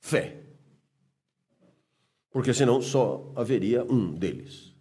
[0.00, 0.42] fé.
[2.30, 4.75] Porque senão só haveria um deles.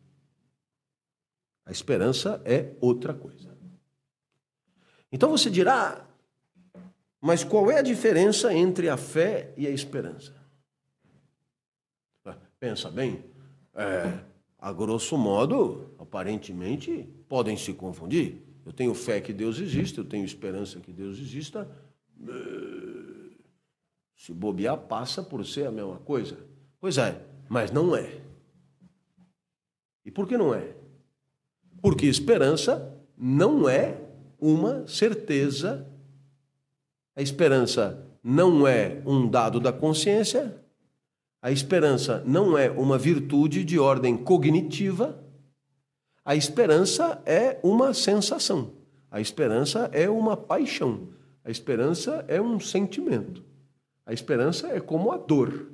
[1.65, 3.57] A esperança é outra coisa.
[5.11, 6.05] Então você dirá,
[7.19, 10.33] mas qual é a diferença entre a fé e a esperança?
[12.59, 13.23] Pensa bem,
[13.73, 14.19] é,
[14.57, 18.41] a grosso modo, aparentemente, podem se confundir.
[18.65, 21.69] Eu tenho fé que Deus existe, eu tenho esperança que Deus exista.
[24.15, 26.37] Se bobear, passa por ser a mesma coisa.
[26.79, 28.21] Pois é, mas não é.
[30.03, 30.75] E por que não é?
[31.85, 33.95] Porque esperança não é
[34.39, 35.87] uma certeza.
[37.15, 40.59] A esperança não é um dado da consciência,
[41.39, 45.23] a esperança não é uma virtude de ordem cognitiva,
[46.25, 48.71] a esperança é uma sensação,
[49.11, 51.09] a esperança é uma paixão,
[51.43, 53.43] a esperança é um sentimento,
[54.03, 55.67] a esperança é como a dor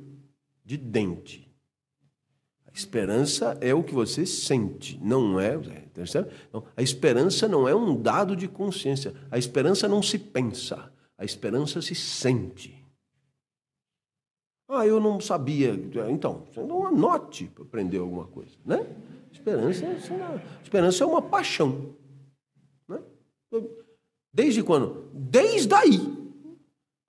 [0.65, 1.49] de dente.
[2.73, 5.59] Esperança é o que você sente, não é.
[6.53, 9.13] Não, a esperança não é um dado de consciência.
[9.29, 12.81] A esperança não se pensa, a esperança se sente.
[14.69, 15.73] Ah, eu não sabia.
[16.09, 18.87] Então, não anote para aprender alguma coisa, né?
[19.31, 19.85] Esperança,
[20.63, 21.93] esperança é uma paixão.
[24.33, 25.09] Desde quando?
[25.13, 26.20] Desde aí.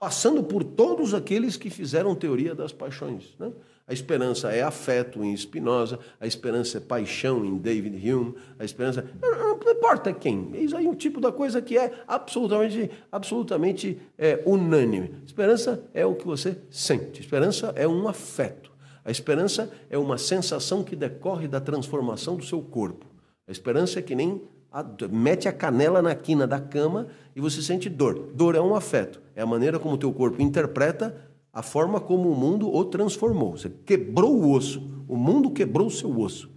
[0.03, 3.37] Passando por todos aqueles que fizeram teoria das paixões.
[3.39, 3.53] Né?
[3.87, 9.09] A esperança é afeto em Spinoza, a esperança é paixão em David Hume, a esperança.
[9.23, 10.51] Não, não importa quem.
[10.55, 15.15] Eis aí um tipo da coisa que é absolutamente, absolutamente é, unânime.
[15.25, 17.21] Esperança é o que você sente.
[17.21, 18.73] Esperança é um afeto.
[19.05, 23.07] A esperança é uma sensação que decorre da transformação do seu corpo.
[23.47, 24.43] A esperança é que nem
[24.73, 28.33] a, mete a canela na quina da cama e você sente dor.
[28.35, 32.31] Dor é um afeto, é a maneira como o teu corpo interpreta a forma como
[32.31, 33.53] o mundo o transformou.
[33.53, 36.51] Você quebrou o osso, o mundo quebrou o seu osso.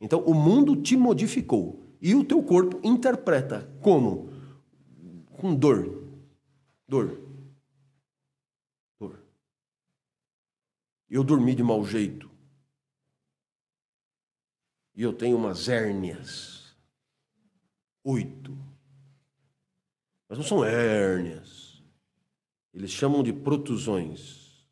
[0.00, 4.30] Então o mundo te modificou e o teu corpo interpreta como
[5.32, 6.04] com dor.
[6.88, 7.20] Dor.
[9.00, 9.18] Dor.
[11.10, 12.30] Eu dormi de mau jeito.
[14.94, 16.55] E eu tenho umas hérnias
[18.06, 18.56] oito.
[20.28, 21.82] Mas não são hérnias.
[22.72, 24.66] Eles chamam de protusões.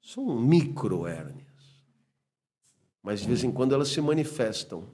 [0.00, 1.48] São microhérnias.
[3.02, 4.88] Mas de vez em quando elas se manifestam.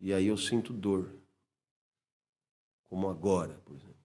[0.00, 1.14] E aí eu sinto dor.
[2.88, 3.96] Como agora, por exemplo.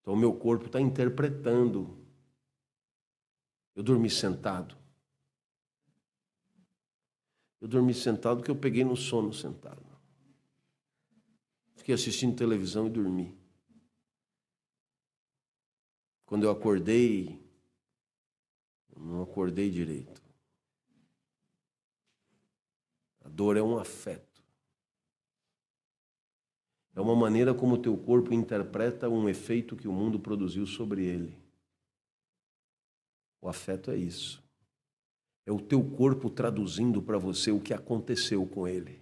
[0.00, 1.98] Então o meu corpo está interpretando.
[3.74, 4.76] Eu dormi sentado.
[7.60, 9.84] Eu dormi sentado porque eu peguei no sono sentado.
[11.74, 13.36] Fiquei assistindo televisão e dormi.
[16.26, 17.40] Quando eu acordei,
[18.94, 20.20] eu não acordei direito.
[23.24, 24.42] A dor é um afeto.
[26.94, 31.04] É uma maneira como o teu corpo interpreta um efeito que o mundo produziu sobre
[31.04, 31.36] ele.
[33.40, 34.45] O afeto é isso.
[35.46, 39.00] É o teu corpo traduzindo para você o que aconteceu com ele.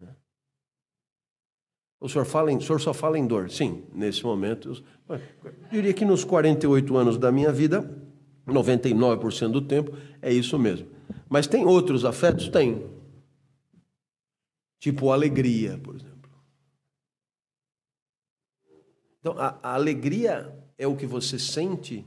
[0.00, 0.14] Né?
[2.00, 3.48] O senhor, fala em, o senhor só fala em dor?
[3.48, 4.82] Sim, nesse momento.
[5.08, 5.20] Eu
[5.70, 7.88] diria que nos 48 anos da minha vida,
[8.44, 10.88] 99% do tempo, é isso mesmo.
[11.28, 12.48] Mas tem outros afetos?
[12.48, 12.90] Tem.
[14.80, 16.10] Tipo alegria, por exemplo.
[19.20, 22.04] Então, a, a alegria é o que você sente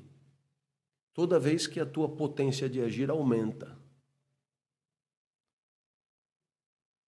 [1.14, 3.78] toda vez que a tua potência de agir aumenta.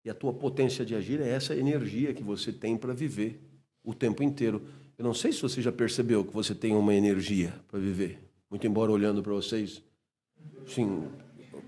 [0.03, 3.41] E a tua potência de agir é essa energia que você tem para viver
[3.83, 4.67] o tempo inteiro.
[4.97, 8.19] Eu não sei se você já percebeu que você tem uma energia para viver.
[8.49, 9.81] Muito embora olhando para vocês,
[10.67, 11.07] sim,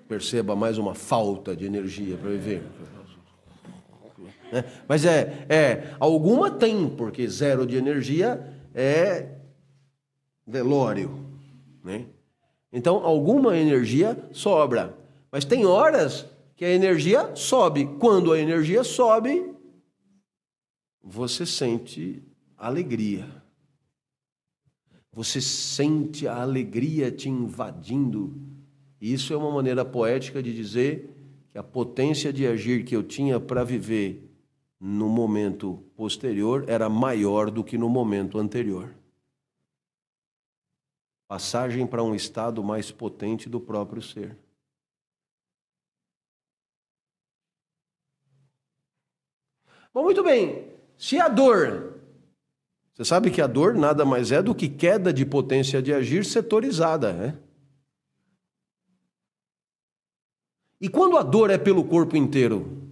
[0.08, 2.64] perceba mais uma falta de energia para viver.
[4.52, 9.36] É, mas é, é, alguma tem, porque zero de energia é
[10.46, 11.26] velório,
[11.84, 12.06] né?
[12.78, 14.96] Então, alguma energia sobra.
[15.32, 17.88] Mas tem horas que a energia sobe.
[17.98, 19.52] Quando a energia sobe,
[21.04, 22.22] você sente
[22.56, 23.28] alegria.
[25.12, 28.40] Você sente a alegria te invadindo.
[29.02, 31.10] Isso é uma maneira poética de dizer
[31.50, 34.32] que a potência de agir que eu tinha para viver
[34.80, 38.97] no momento posterior era maior do que no momento anterior
[41.28, 44.38] passagem para um estado mais potente do próprio ser.
[49.94, 50.72] Bom, muito bem.
[50.98, 52.00] Se a dor,
[52.94, 56.24] você sabe que a dor nada mais é do que queda de potência de agir
[56.24, 57.40] setorizada, né?
[60.80, 62.92] E quando a dor é pelo corpo inteiro,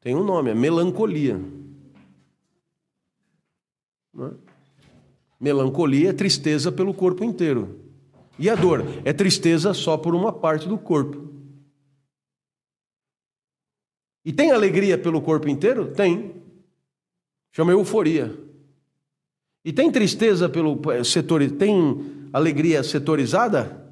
[0.00, 1.40] tem um nome, é melancolia.
[4.12, 4.45] Não é?
[5.38, 7.80] Melancolia é tristeza pelo corpo inteiro.
[8.38, 11.26] E a dor é tristeza só por uma parte do corpo.
[14.24, 15.92] E tem alegria pelo corpo inteiro?
[15.92, 16.34] Tem.
[17.52, 18.34] Chama euforia.
[19.64, 23.84] E tem tristeza pelo é, setor, tem alegria setorizada?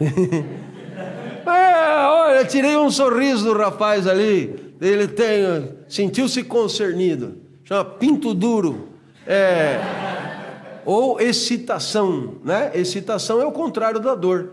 [1.46, 4.74] é, olha, tirei um sorriso do rapaz ali.
[4.80, 8.88] Ele tem, sentiu-se concernido chama pinto duro.
[9.26, 9.80] É,
[10.84, 12.70] ou excitação, né?
[12.74, 14.52] Excitação é o contrário da dor.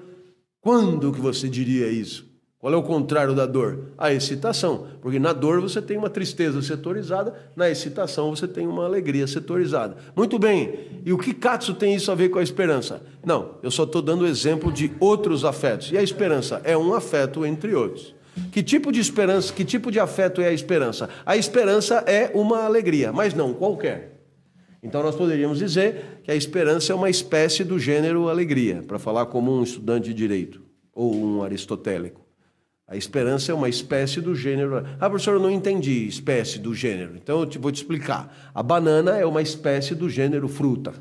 [0.62, 2.32] Quando que você diria isso?
[2.62, 3.88] Qual é o contrário da dor?
[3.98, 4.86] A excitação.
[5.02, 9.98] Porque na dor você tem uma tristeza setorizada, na excitação você tem uma alegria setorizada.
[10.16, 11.02] Muito bem.
[11.04, 13.02] E o que Katsu tem isso a ver com a esperança?
[13.26, 15.92] Não, eu só estou dando exemplo de outros afetos.
[15.92, 18.14] E a esperança é um afeto entre outros.
[18.52, 21.10] Que tipo de esperança, que tipo de afeto é a esperança?
[21.26, 24.22] A esperança é uma alegria, mas não qualquer.
[24.82, 29.28] Então nós poderíamos dizer que a esperança é uma espécie do gênero alegria, para falar
[29.28, 30.62] como um estudante de direito
[30.94, 32.22] ou um aristotélico.
[32.88, 34.86] A esperança é uma espécie do gênero.
[35.00, 37.16] Ah, professor, eu não entendi espécie do gênero.
[37.16, 38.52] Então eu te, vou te explicar.
[38.54, 40.94] A banana é uma espécie do gênero fruta.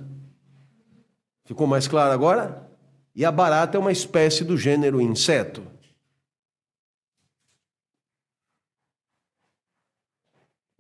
[1.45, 2.71] Ficou mais claro agora?
[3.13, 5.63] E a barata é uma espécie do gênero inseto.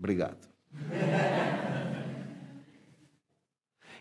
[0.00, 0.48] Obrigado.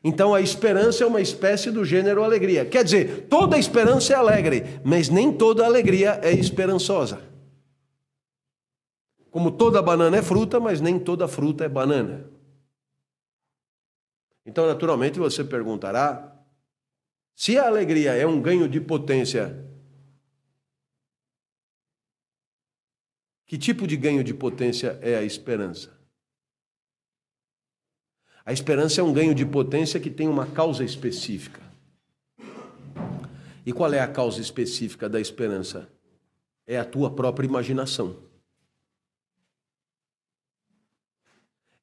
[0.01, 2.65] Então a esperança é uma espécie do gênero alegria.
[2.65, 7.21] Quer dizer, toda esperança é alegre, mas nem toda alegria é esperançosa.
[9.29, 12.31] Como toda banana é fruta, mas nem toda fruta é banana.
[14.45, 16.33] Então, naturalmente, você perguntará:
[17.35, 19.68] se a alegria é um ganho de potência,
[23.49, 25.91] que tipo de ganho de potência é a esperança?
[28.45, 31.59] A esperança é um ganho de potência que tem uma causa específica.
[33.65, 35.89] E qual é a causa específica da esperança?
[36.67, 38.17] É a tua própria imaginação.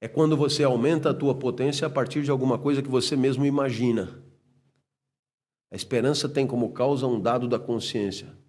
[0.00, 3.44] É quando você aumenta a tua potência a partir de alguma coisa que você mesmo
[3.44, 4.22] imagina.
[5.68, 8.45] A esperança tem como causa um dado da consciência.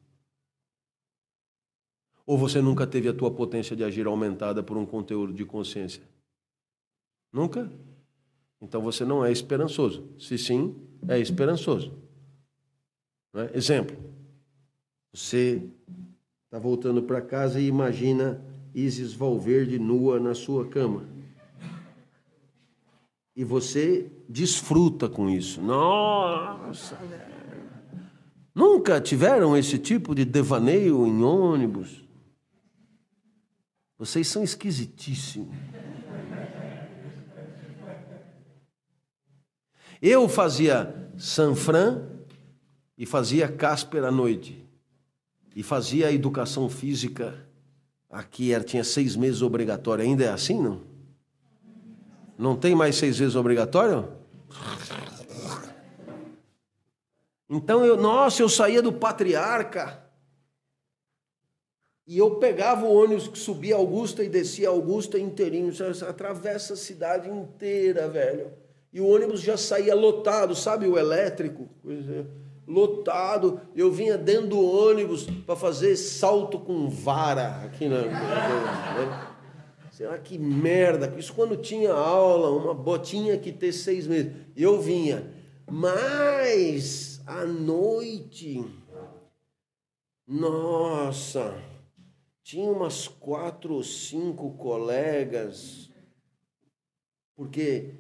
[2.27, 6.03] Ou você nunca teve a tua potência de agir aumentada por um conteúdo de consciência?
[7.31, 7.71] Nunca?
[8.61, 10.09] Então você não é esperançoso.
[10.19, 10.75] Se sim,
[11.07, 11.93] é esperançoso.
[13.33, 13.57] É?
[13.57, 13.95] Exemplo:
[15.13, 15.63] você
[16.45, 18.43] está voltando para casa e imagina
[18.75, 21.05] Isis Valverde nua na sua cama.
[23.33, 25.61] E você desfruta com isso.
[25.61, 26.97] Nossa!
[28.53, 32.06] Nunca tiveram esse tipo de devaneio em ônibus?
[33.97, 35.55] Vocês são esquisitíssimos.
[39.99, 42.07] Eu fazia Sanfran
[42.97, 44.63] e fazia Casper à noite.
[45.55, 47.47] E fazia educação física.
[48.09, 50.03] Aqui era, tinha seis meses obrigatório.
[50.03, 50.81] Ainda é assim, não?
[52.37, 54.07] Não tem mais seis meses obrigatório?
[57.49, 60.06] Então eu, nossa, eu saía do patriarca.
[62.07, 65.73] E eu pegava o ônibus que subia Augusta e descia Augusta inteirinho.
[66.07, 68.51] Atravessa a cidade inteira, velho
[68.97, 71.69] e o ônibus já saía lotado, sabe o elétrico?
[71.87, 72.25] É,
[72.65, 73.61] lotado.
[73.75, 78.01] Eu vinha dentro do ônibus para fazer salto com vara aqui na.
[78.01, 79.27] Né?
[79.91, 81.13] Será que merda?
[81.15, 84.31] Isso quando tinha aula, uma botinha que ter seis meses.
[84.55, 85.31] Eu vinha.
[85.69, 88.65] Mas à noite,
[90.25, 91.53] nossa,
[92.47, 95.91] tinha umas quatro ou cinco colegas,
[97.35, 97.95] porque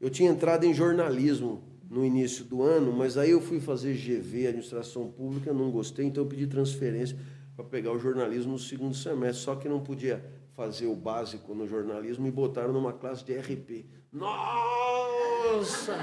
[0.00, 4.46] eu tinha entrado em jornalismo no início do ano, mas aí eu fui fazer GV,
[4.46, 7.18] administração pública, não gostei, então eu pedi transferência
[7.54, 10.24] para pegar o jornalismo no segundo semestre, só que não podia
[10.56, 13.84] fazer o básico no jornalismo e botaram numa classe de RP.
[14.10, 15.98] Nossa!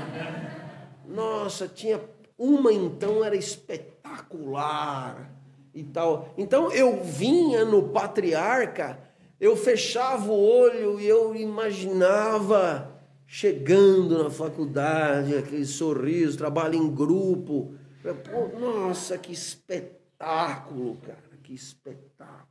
[1.03, 1.99] Nossa, tinha
[2.37, 5.35] uma então era espetacular
[5.77, 6.33] e tal.
[6.37, 8.99] Então eu vinha no patriarca,
[9.39, 12.97] eu fechava o olho e eu imaginava
[13.27, 17.75] chegando na faculdade, aquele sorriso, trabalho em grupo.
[18.01, 22.47] Pô, nossa, que espetáculo, cara, que espetáculo.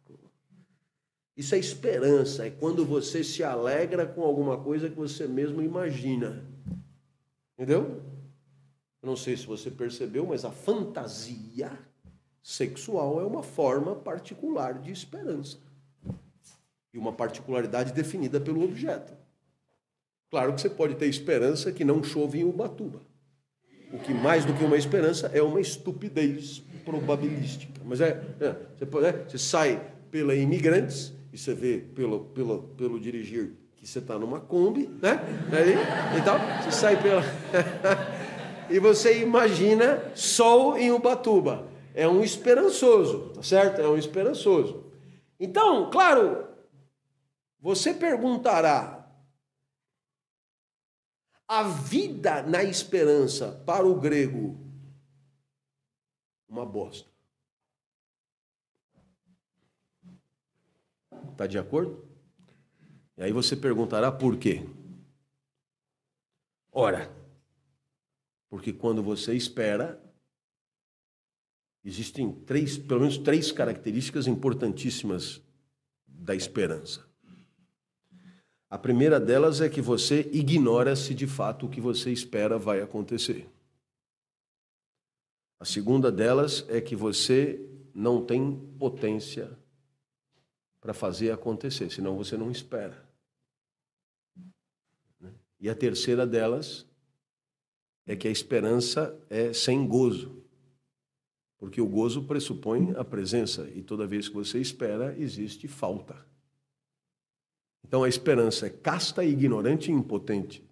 [1.37, 6.45] Isso é esperança, é quando você se alegra com alguma coisa que você mesmo imagina.
[7.55, 8.03] Entendeu?
[9.03, 11.71] Eu não sei se você percebeu, mas a fantasia
[12.47, 15.59] sexual é uma forma particular de esperança.
[16.95, 19.13] E uma particularidade definida pelo objeto.
[20.31, 23.01] Claro que você pode ter esperança que não chove em Ubatuba.
[23.93, 27.81] O que mais do que uma esperança é uma estupidez probabilística.
[27.85, 32.63] Mas é, é você, pode, é, você sai pela imigrantes e você vê pelo, pelo,
[32.77, 35.21] pelo dirigir que você está numa Kombi, né?
[35.51, 35.75] Aí,
[36.17, 37.25] então, você sai pela.
[38.71, 41.75] e você imagina sol em Ubatuba.
[41.97, 43.81] É um esperançoso, tá certo?
[43.81, 44.93] É um esperançoso.
[45.41, 46.47] Então, claro,
[47.59, 49.11] você perguntará
[51.49, 54.61] a vida na esperança, para o grego,
[56.47, 57.09] uma bosta.
[61.33, 62.07] Está de acordo?
[63.17, 64.69] E aí você perguntará por quê?
[66.71, 67.11] Ora,
[68.51, 70.06] porque quando você espera,
[71.87, 75.41] existem três, pelo menos três características importantíssimas
[76.05, 77.07] da esperança.
[78.69, 82.83] A primeira delas é que você ignora se de fato o que você espera vai
[82.83, 83.49] acontecer.
[85.61, 87.65] A segunda delas é que você
[87.95, 89.57] não tem potência
[90.81, 93.07] para fazer acontecer, senão você não espera.
[95.61, 96.85] E a terceira delas
[98.05, 100.46] é que a esperança é sem gozo.
[101.59, 106.27] Porque o gozo pressupõe a presença, e toda vez que você espera, existe falta.
[107.87, 110.63] Então a esperança é casta, ignorante e impotente.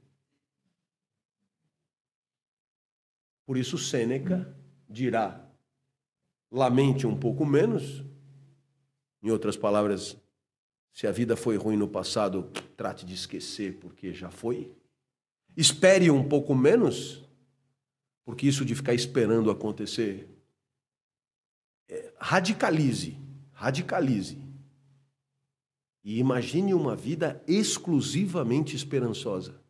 [3.47, 4.55] Por isso Sêneca
[4.89, 5.49] dirá:
[6.51, 8.05] lamente um pouco menos.
[9.22, 10.18] Em outras palavras,
[10.93, 14.70] se a vida foi ruim no passado, trate de esquecer, porque já foi.
[15.57, 17.24] Espere um pouco menos,
[18.24, 20.34] porque isso de ficar esperando acontecer
[22.18, 23.18] radicalize,
[23.53, 24.39] radicalize.
[26.03, 29.62] E imagine uma vida exclusivamente esperançosa.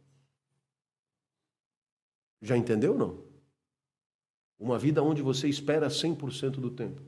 [2.43, 3.25] Já entendeu ou não?
[4.59, 7.03] Uma vida onde você espera 100% do tempo.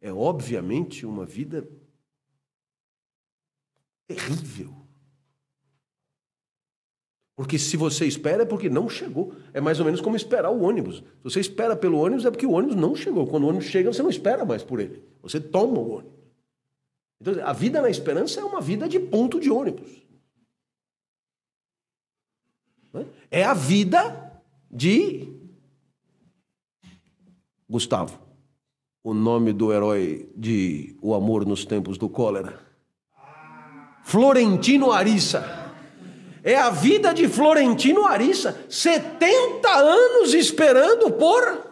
[0.00, 1.68] É obviamente uma vida
[4.06, 4.79] terrível.
[7.40, 9.32] Porque se você espera é porque não chegou.
[9.54, 10.96] É mais ou menos como esperar o ônibus.
[10.96, 13.26] Se você espera pelo ônibus é porque o ônibus não chegou.
[13.26, 15.02] Quando o ônibus chega, você não espera mais por ele.
[15.22, 16.20] Você toma o ônibus.
[17.18, 19.90] Então, a vida na esperança é uma vida de ponto de ônibus.
[23.30, 24.38] É a vida
[24.70, 25.32] de
[27.66, 28.20] Gustavo,
[29.02, 32.60] o nome do herói de O Amor nos Tempos do Cólera.
[34.02, 35.59] Florentino Arissa.
[36.42, 41.70] É a vida de Florentino Arissa, 70 anos esperando por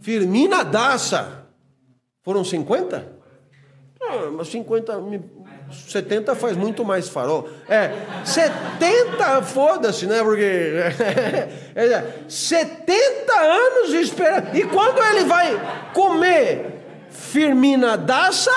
[0.00, 1.46] Firmina Daça.
[2.22, 3.20] Foram 50?
[4.02, 4.92] Ah, mas 50,
[5.88, 7.48] 70 faz muito mais farol.
[7.68, 7.92] É,
[8.24, 10.22] 70, foda-se, né?
[10.22, 10.74] Porque.
[11.72, 14.54] É, 70 anos esperando.
[14.54, 18.50] E quando ele vai comer Firmina Daça,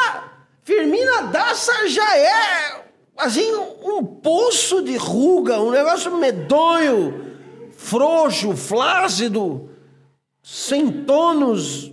[0.63, 2.83] Firmina Daça já é
[3.17, 7.35] assim um poço de ruga, um negócio medonho,
[7.71, 9.69] frouxo, flácido,
[10.41, 11.91] sem tonos,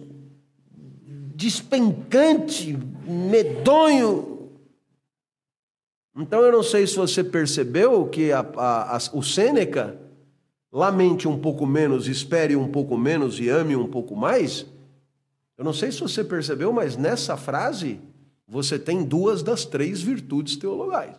[1.35, 4.51] despencante, medonho.
[6.17, 9.99] Então eu não sei se você percebeu que a, a, a, o Sêneca
[10.73, 14.65] lamente um pouco menos, espere um pouco menos e ame um pouco mais.
[15.59, 18.01] Eu não sei se você percebeu, mas nessa frase
[18.51, 21.15] você tem duas das três virtudes teologais.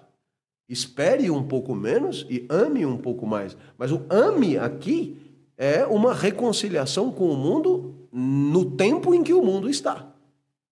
[0.68, 3.56] Espere um pouco menos e ame um pouco mais.
[3.78, 5.18] Mas o ame aqui
[5.58, 10.14] é uma reconciliação com o mundo no tempo em que o mundo está.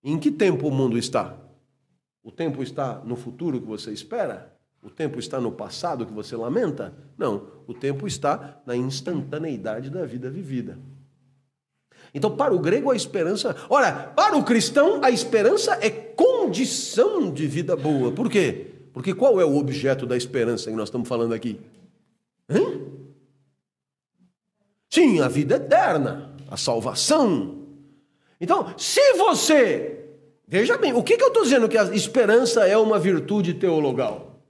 [0.04, 1.38] Em que tempo o mundo está?
[2.22, 4.54] O tempo está no futuro que você espera?
[4.84, 6.94] O tempo está no passado que você lamenta?
[7.18, 10.78] Não, o tempo está na instantaneidade da vida vivida.
[12.14, 13.56] Então, para o grego, a esperança.
[13.70, 18.12] Ora, para o cristão, a esperança é condição de vida boa.
[18.12, 18.68] Por quê?
[18.94, 21.60] Porque qual é o objeto da esperança que nós estamos falando aqui?
[22.50, 22.82] Hã?
[24.90, 27.60] Sim, a vida eterna, a salvação.
[28.42, 29.96] Então, se você.
[30.48, 34.42] Veja bem, o que, que eu estou dizendo que a esperança é uma virtude teologal?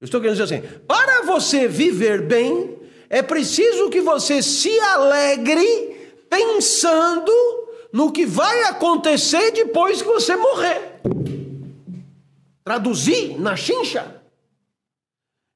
[0.00, 2.78] Eu estou querendo dizer assim: para você viver bem,
[3.10, 5.89] é preciso que você se alegre
[6.30, 7.32] pensando
[7.92, 11.00] no que vai acontecer depois que você morrer.
[12.64, 14.22] Traduzir na chincha.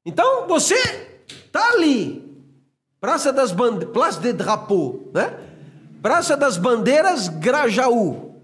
[0.05, 0.75] Então você
[1.27, 2.21] está ali,
[2.99, 5.39] Praça das Bandeiras, Place de Drapeau, né?
[6.01, 8.35] Praça das Bandeiras, Grajaú.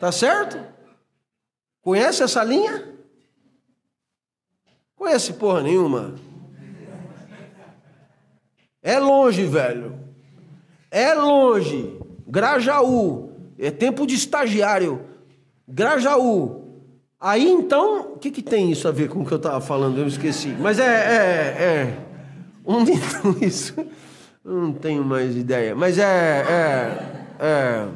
[0.00, 0.58] Tá certo?
[1.80, 2.94] Conhece essa linha?
[4.96, 6.14] Conhece porra nenhuma.
[8.82, 10.07] É longe, velho.
[10.90, 11.98] É longe.
[12.26, 13.32] Grajaú.
[13.58, 15.00] É tempo de estagiário.
[15.66, 16.64] Grajaú.
[17.20, 19.98] Aí então, o que, que tem isso a ver com o que eu estava falando?
[19.98, 20.54] Eu esqueci.
[20.58, 20.84] Mas é.
[20.84, 21.98] é, é.
[22.64, 23.74] Onde então isso?
[24.44, 25.74] Eu não tenho mais ideia.
[25.74, 26.04] Mas é.
[26.48, 27.44] É.
[27.44, 27.88] é.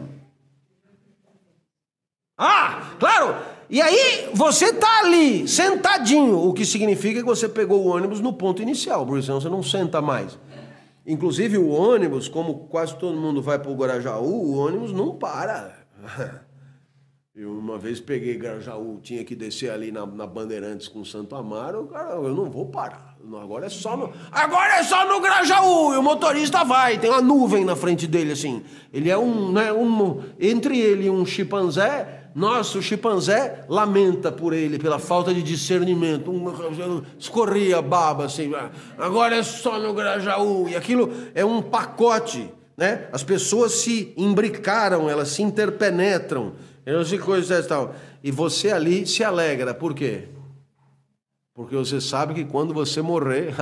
[2.37, 3.37] Ah, claro!
[3.71, 8.33] E aí você tá ali, sentadinho, o que significa que você pegou o ônibus no
[8.33, 10.37] ponto inicial, porque senão você não senta mais.
[11.07, 15.75] Inclusive o ônibus, como quase todo mundo vai para o Guarajaú, o ônibus não para.
[17.35, 21.87] Eu uma vez peguei Guarajaú, tinha que descer ali na, na Bandeirantes com Santo Amaro,
[21.87, 23.17] cara, eu não vou parar.
[23.41, 27.23] Agora é só no, agora é só no Grajaú, e o motorista vai, tem uma
[27.23, 28.63] nuvem na frente dele assim.
[28.93, 34.55] Ele é um, né, um entre ele e um chimpanzé, nossa, o chimpanzé lamenta por
[34.55, 36.33] ele, pela falta de discernimento.
[37.19, 38.53] escorria baba assim.
[38.97, 40.69] Agora é só no Grajaú.
[40.69, 42.51] E aquilo é um pacote.
[42.77, 43.07] né?
[43.13, 46.55] As pessoas se imbricaram, elas se interpenetram,
[46.87, 47.95] elas se coisas e tal.
[48.25, 50.29] E você ali se alegra, por quê?
[51.55, 53.55] Porque você sabe que quando você morrer,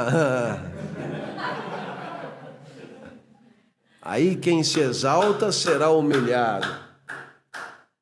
[4.01, 6.69] aí quem se exalta será humilhado.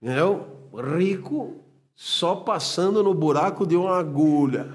[0.03, 0.57] Entendeu?
[0.79, 1.57] Rico
[1.95, 4.68] só passando no buraco de uma agulha.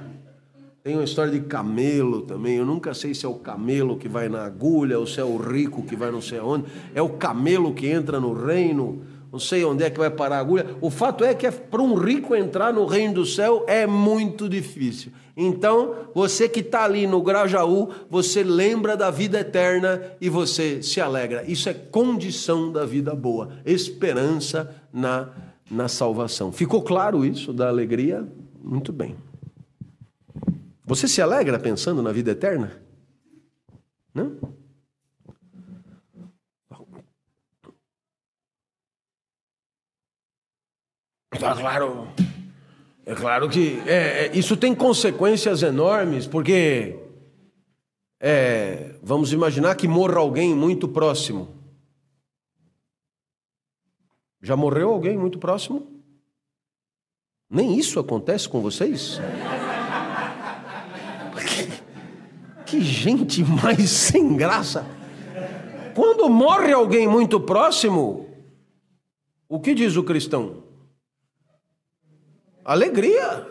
[0.84, 2.58] Tem uma história de camelo também.
[2.58, 5.38] Eu nunca sei se é o camelo que vai na agulha ou se é o
[5.38, 6.66] rico que vai não sei aonde.
[6.94, 9.02] É o camelo que entra no reino.
[9.32, 10.76] Não sei onde é que vai parar a agulha.
[10.82, 14.50] O fato é que é, para um rico entrar no reino do céu é muito
[14.50, 15.14] difícil.
[15.36, 21.00] Então, você que está ali no Grajaú, você lembra da vida eterna e você se
[21.00, 21.44] alegra.
[21.48, 23.54] Isso é condição da vida boa.
[23.66, 25.30] Esperança na,
[25.74, 26.52] na salvação.
[26.52, 28.28] Ficou claro isso da alegria?
[28.62, 29.18] Muito bem.
[30.86, 32.72] Você se alegra pensando na vida eterna?
[34.14, 34.38] Não?
[41.40, 42.08] Tá claro.
[43.06, 46.98] É claro que é, é, isso tem consequências enormes, porque
[48.22, 51.63] é, vamos imaginar que morra alguém muito próximo.
[54.44, 55.88] Já morreu alguém muito próximo?
[57.50, 59.20] Nem isso acontece com vocês?
[62.66, 64.84] Que gente mais sem graça.
[65.94, 68.28] Quando morre alguém muito próximo,
[69.48, 70.64] o que diz o cristão?
[72.66, 73.48] Alegria.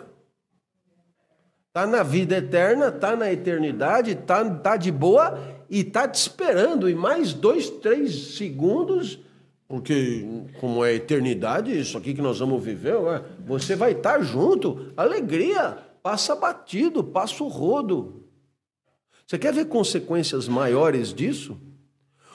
[1.68, 5.38] Está na vida eterna, está na eternidade, está tá de boa
[5.70, 6.90] e está te esperando.
[6.90, 9.20] E mais dois, três segundos,
[9.72, 10.26] porque
[10.60, 12.94] como é eternidade, isso aqui que nós vamos viver,
[13.46, 14.92] você vai estar tá junto.
[14.94, 18.22] Alegria, passa batido, passa o rodo.
[19.26, 21.56] Você quer ver consequências maiores disso?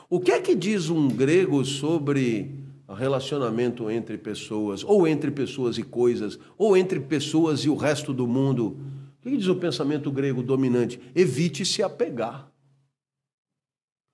[0.10, 2.56] O que é que diz um grego sobre
[2.90, 8.26] relacionamento entre pessoas, ou entre pessoas e coisas, ou entre pessoas e o resto do
[8.26, 8.80] mundo?
[9.20, 11.00] O que diz o pensamento grego dominante?
[11.14, 12.52] Evite se apegar.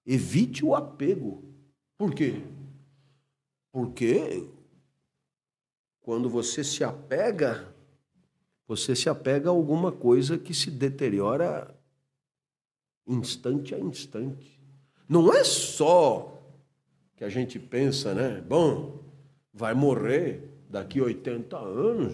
[0.05, 1.41] Evite o apego.
[1.97, 2.41] Por quê?
[3.73, 4.47] Porque
[6.03, 7.73] quando você se apega,
[8.67, 11.75] você se apega a alguma coisa que se deteriora
[13.07, 14.61] instante a instante.
[15.09, 16.39] Não é só
[17.17, 18.43] que a gente pensa, né?
[18.47, 18.99] Bom,
[19.51, 22.13] vai morrer daqui 80 anos,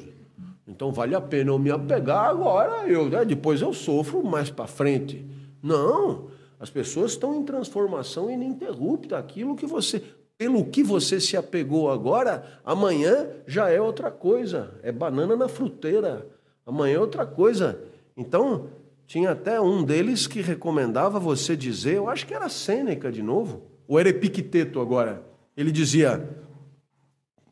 [0.66, 3.26] então vale a pena eu me apegar agora, eu, né?
[3.26, 5.26] depois eu sofro mais para frente.
[5.62, 9.18] Não, as pessoas estão em transformação ininterrupta.
[9.18, 10.04] Aquilo que você,
[10.40, 14.80] pelo que você se apegou agora, amanhã já é outra coisa.
[14.82, 16.26] É banana na fruteira.
[16.66, 17.84] Amanhã é outra coisa.
[18.16, 18.70] Então,
[19.06, 23.64] tinha até um deles que recomendava você dizer, eu acho que era Sêneca de novo,
[23.86, 25.22] ou era Epicteto agora.
[25.58, 26.26] Ele dizia: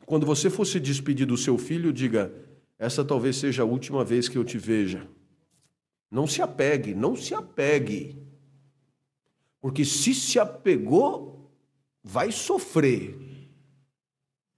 [0.06, 2.32] quando você for se despedir do seu filho, diga:
[2.78, 5.06] essa talvez seja a última vez que eu te veja.
[6.10, 8.16] Não se apegue, não se apegue.
[9.60, 11.37] Porque se se apegou,
[12.08, 13.16] vai sofrer.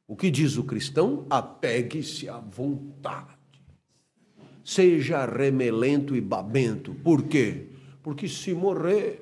[0.06, 1.26] O que diz o cristão?
[1.28, 3.40] Apegue-se à vontade
[4.70, 6.94] seja remelento e babento.
[6.94, 7.66] Por quê?
[8.04, 9.20] Porque se morrer,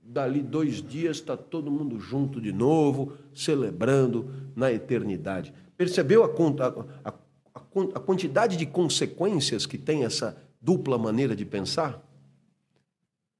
[0.00, 5.52] dali dois dias está todo mundo junto de novo, celebrando na eternidade.
[5.76, 7.14] Percebeu a, a, a,
[7.94, 12.00] a quantidade de consequências que tem essa dupla maneira de pensar?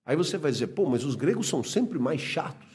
[0.05, 2.74] Aí você vai dizer, pô, mas os gregos são sempre mais chatos.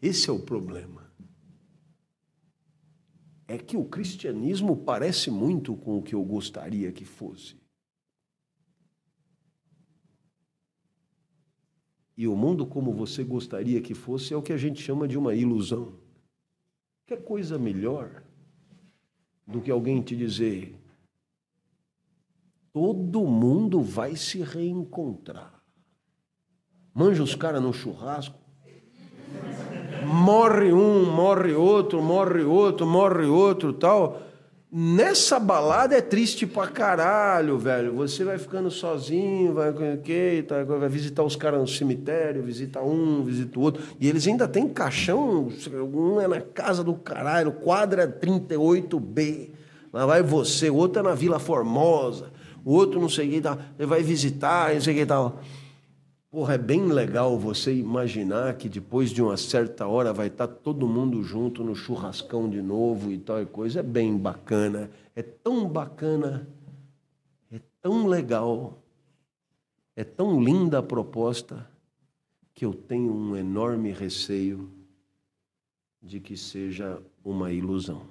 [0.00, 1.10] Esse é o problema.
[3.46, 7.60] É que o cristianismo parece muito com o que eu gostaria que fosse.
[12.16, 15.18] E o mundo como você gostaria que fosse é o que a gente chama de
[15.18, 15.98] uma ilusão.
[17.06, 18.22] Que coisa melhor
[19.46, 20.78] do que alguém te dizer:
[22.72, 25.62] todo mundo vai se reencontrar.
[26.94, 28.38] Manja os caras no churrasco,
[30.10, 34.22] morre um, morre outro, morre outro, morre outro, tal.
[34.72, 37.92] Nessa balada é triste pra caralho, velho.
[37.94, 43.24] Você vai ficando sozinho, vai, okay, tá, vai visitar os caras no cemitério, visita um,
[43.24, 43.82] visita o outro.
[43.98, 45.48] E eles ainda têm caixão,
[45.92, 49.48] um é na casa do caralho, quadra 38B.
[49.92, 52.30] Lá vai você, o outro é na Vila Formosa,
[52.64, 55.40] o outro não sei o que, tá, ele vai visitar, não sei o que tal.
[56.30, 60.86] Porra, é bem legal você imaginar que depois de uma certa hora vai estar todo
[60.86, 63.80] mundo junto no churrascão de novo e tal e coisa.
[63.80, 64.88] É bem bacana.
[65.16, 66.48] É tão bacana.
[67.50, 68.80] É tão legal,
[69.96, 71.68] é tão linda a proposta,
[72.54, 74.70] que eu tenho um enorme receio
[76.00, 78.06] de que seja uma ilusão.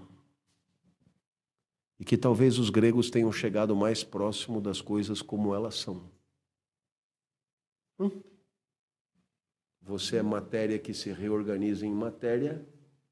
[1.97, 6.01] E que talvez os gregos tenham chegado mais próximo das coisas como elas são.
[7.99, 8.11] Hum?
[9.81, 12.65] Você é matéria que se reorganiza em matéria,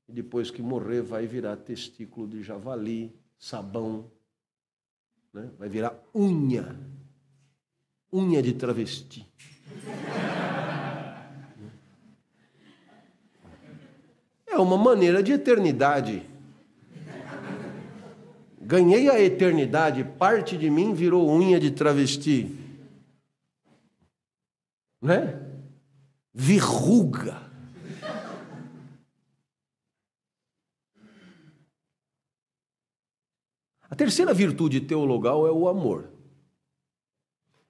[0.07, 4.09] e depois que morrer vai virar testículo de javali, sabão,
[5.34, 5.49] né?
[5.57, 6.80] vai virar unha,
[8.14, 9.27] unha de travesti.
[14.45, 16.23] É uma maneira de eternidade.
[18.59, 22.66] Ganhei a eternidade, parte de mim virou unha de travesti.
[25.02, 25.40] Né?
[26.34, 27.48] Verruga.
[33.90, 36.11] A terceira virtude teologal é o amor.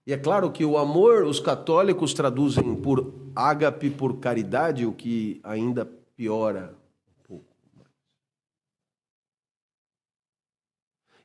[0.05, 5.39] E é claro que o amor, os católicos traduzem por ágape, por caridade, o que
[5.43, 6.75] ainda piora
[7.07, 7.55] um pouco.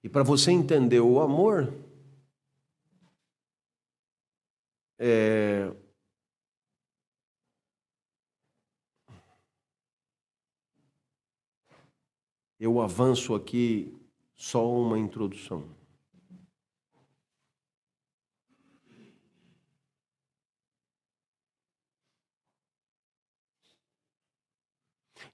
[0.03, 1.73] E para você entender o amor,
[4.99, 5.73] é,
[12.63, 13.93] eu avanço aqui
[14.37, 15.65] só uma introdução.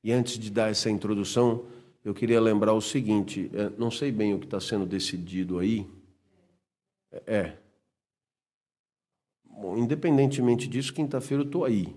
[0.03, 1.67] E antes de dar essa introdução,
[2.03, 5.87] eu queria lembrar o seguinte: é, não sei bem o que está sendo decidido aí.
[7.27, 7.59] É.
[9.45, 11.95] Bom, independentemente disso, quinta-feira eu estou aí.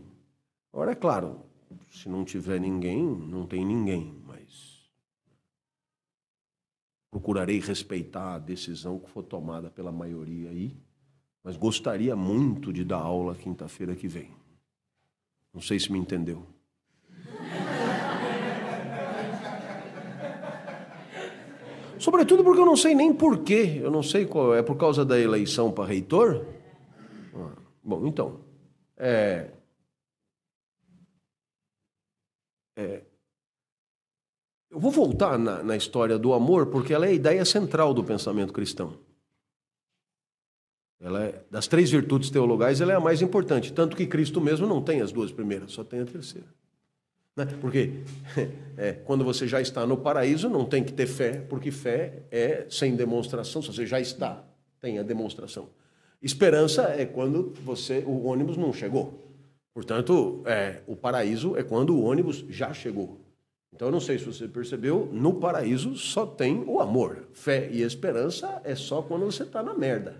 [0.73, 1.39] Agora, é claro,
[1.89, 4.20] se não tiver ninguém, não tem ninguém
[7.11, 10.77] procurarei respeitar a decisão que for tomada pela maioria aí,
[11.43, 14.31] mas gostaria muito de dar aula quinta-feira que vem.
[15.53, 16.47] Não sei se me entendeu.
[21.99, 23.79] Sobretudo porque eu não sei nem porquê.
[23.81, 26.45] Eu não sei qual é por causa da eleição para reitor.
[27.35, 28.39] Ah, bom, então,
[28.97, 29.51] é,
[32.77, 33.03] é,
[34.72, 38.03] eu vou voltar na, na história do amor, porque ela é a ideia central do
[38.03, 38.98] pensamento cristão.
[40.99, 43.73] Ela é, das três virtudes teologais, ela é a mais importante.
[43.73, 46.48] Tanto que Cristo mesmo não tem as duas primeiras, só tem a terceira.
[47.35, 47.45] Né?
[47.60, 48.03] Porque
[48.77, 52.65] é, quando você já está no paraíso, não tem que ter fé, porque fé é
[52.69, 53.61] sem demonstração.
[53.61, 54.43] Se você já está,
[54.80, 55.69] tem a demonstração.
[56.22, 59.19] Esperança é quando você o ônibus não chegou.
[59.73, 63.20] Portanto, é, o paraíso é quando o ônibus já chegou.
[63.73, 67.27] Então, eu não sei se você percebeu, no paraíso só tem o amor.
[67.34, 70.15] Fé e esperança é só quando você está na merda.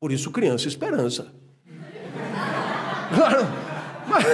[0.00, 1.32] Por isso, criança e esperança.
[3.14, 3.46] Claro.
[4.08, 4.24] Mas,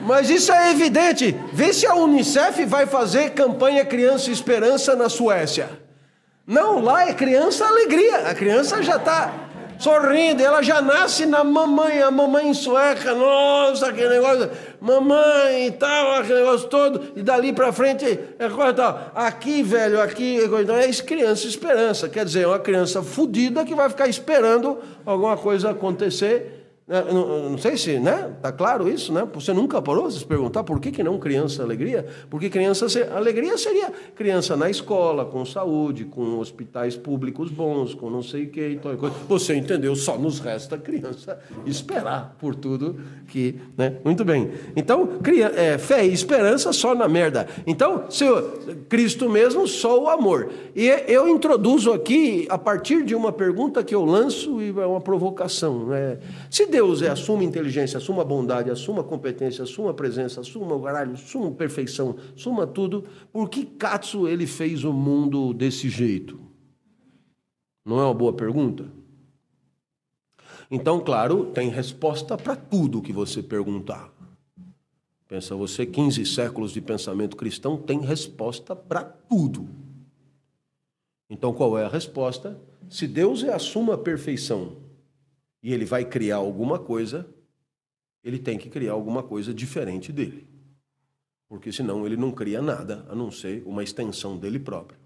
[0.00, 1.36] mas isso é evidente.
[1.52, 5.68] Vê se a Unicef vai fazer campanha Criança Esperança na Suécia.
[6.46, 8.28] Não, lá é criança alegria.
[8.28, 9.45] A criança já está
[9.78, 14.50] sorrindo, ela já nasce na mamãe, a mamãe sueca, nossa, aquele negócio,
[14.80, 19.12] mamãe e tal, aquele negócio todo, e dali para frente é tal.
[19.14, 23.88] Aqui, velho, aqui, então é criança esperança, quer dizer, é uma criança fodida que vai
[23.88, 26.55] ficar esperando alguma coisa acontecer
[26.88, 28.30] não, não, sei se, né?
[28.40, 29.26] Tá claro isso, né?
[29.34, 32.06] Você nunca parou de se perguntar por que, que não criança alegria?
[32.30, 38.22] Porque criança alegria seria criança na escola, com saúde, com hospitais públicos bons, com não
[38.22, 39.16] sei o que e tal coisa.
[39.28, 39.96] Você entendeu?
[39.96, 43.96] Só nos resta criança esperar por tudo que, né?
[44.04, 44.52] Muito bem.
[44.76, 47.48] Então, cria, é, fé e esperança só na merda.
[47.66, 50.50] Então, seu Cristo mesmo só o amor.
[50.72, 55.00] E eu introduzo aqui a partir de uma pergunta que eu lanço e é uma
[55.00, 56.18] provocação, né?
[56.48, 61.50] Se Deus é assuma inteligência, assuma bondade, assuma competência, assuma presença, assuma o caralho, assuma
[61.50, 66.38] perfeição, assuma tudo, por que Katsu ele fez o mundo desse jeito?
[67.82, 68.92] Não é uma boa pergunta?
[70.70, 74.12] Então, claro, tem resposta para tudo que você perguntar.
[75.26, 79.66] Pensa você, 15 séculos de pensamento cristão tem resposta para tudo.
[81.30, 82.60] Então, qual é a resposta?
[82.90, 84.84] Se Deus é a suma perfeição,
[85.66, 87.28] e ele vai criar alguma coisa,
[88.22, 90.46] ele tem que criar alguma coisa diferente dele.
[91.48, 94.96] Porque senão ele não cria nada a não ser uma extensão dele próprio.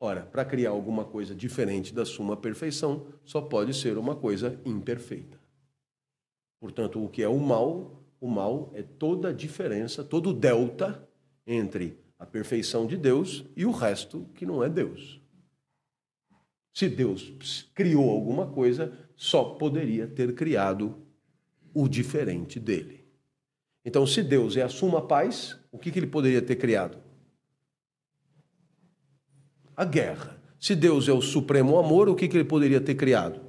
[0.00, 5.38] Ora, para criar alguma coisa diferente da suma perfeição, só pode ser uma coisa imperfeita.
[6.58, 11.08] Portanto, o que é o mal, o mal é toda a diferença, todo o delta
[11.46, 15.19] entre a perfeição de Deus e o resto que não é Deus.
[16.80, 20.96] Se Deus criou alguma coisa, só poderia ter criado
[21.74, 23.04] o diferente dele.
[23.84, 26.96] Então, se Deus é a suma paz, o que, ele poderia ter criado?
[29.76, 30.40] A guerra.
[30.58, 33.42] Se Deus é o supremo amor, o que, ele poderia ter criado?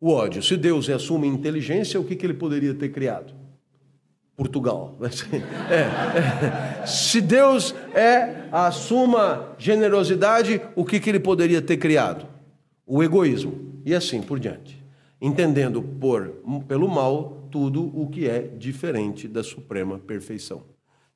[0.00, 0.42] O ódio.
[0.42, 3.32] Se Deus é a suma inteligência, o que ele poderia ter criado?
[4.36, 4.96] Portugal.
[5.70, 6.86] É, é.
[6.86, 12.26] Se Deus é a suma generosidade, o que, que ele poderia ter criado?
[12.86, 13.80] O egoísmo.
[13.84, 14.82] E assim por diante.
[15.20, 16.28] Entendendo por,
[16.66, 20.62] pelo mal tudo o que é diferente da suprema perfeição.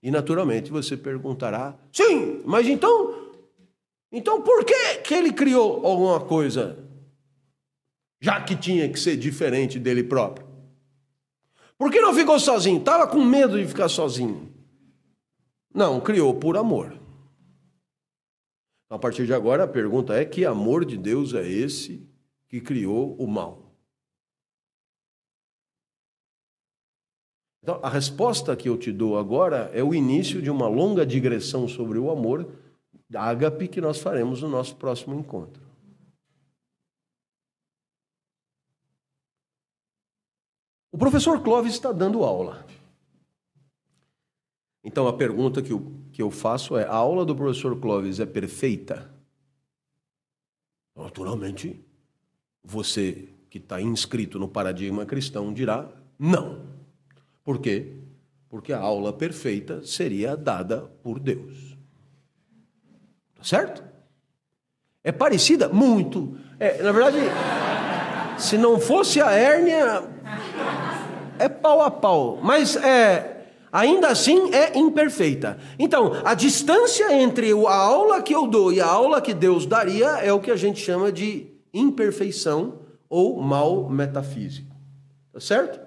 [0.03, 3.33] E naturalmente você perguntará: sim, mas então,
[4.13, 6.79] então por que, que ele criou alguma coisa?
[8.21, 10.48] Já que tinha que ser diferente dele próprio.
[11.79, 12.81] Por que não ficou sozinho?
[12.81, 14.53] Estava com medo de ficar sozinho.
[15.73, 16.99] Não, criou por amor.
[18.91, 22.05] A partir de agora, a pergunta é: que amor de Deus é esse
[22.49, 23.69] que criou o mal?
[27.63, 31.69] Então, a resposta que eu te dou agora é o início de uma longa digressão
[31.69, 32.51] sobre o amor,
[33.15, 35.68] ágape, que nós faremos no nosso próximo encontro.
[40.99, 42.67] O professor Clóvis está dando aula.
[44.83, 48.27] Então a pergunta que eu, que eu faço é: a aula do professor Clóvis é
[48.27, 49.09] perfeita?
[50.97, 51.81] Naturalmente,
[52.65, 55.89] você que está inscrito no paradigma cristão dirá
[56.19, 56.67] não.
[57.45, 57.93] Por quê?
[58.49, 61.77] Porque a aula perfeita seria dada por Deus.
[63.37, 63.85] Tá certo?
[65.05, 65.69] É parecida?
[65.69, 66.37] Muito.
[66.59, 67.19] É, na verdade,
[68.37, 70.19] se não fosse a hérnia,
[71.39, 73.39] é pau a pau, mas é
[73.73, 75.59] ainda assim é imperfeita.
[75.79, 80.07] Então, a distância entre a aula que eu dou e a aula que Deus daria
[80.19, 84.75] é o que a gente chama de imperfeição ou mal metafísico.
[85.33, 85.81] Tá certo?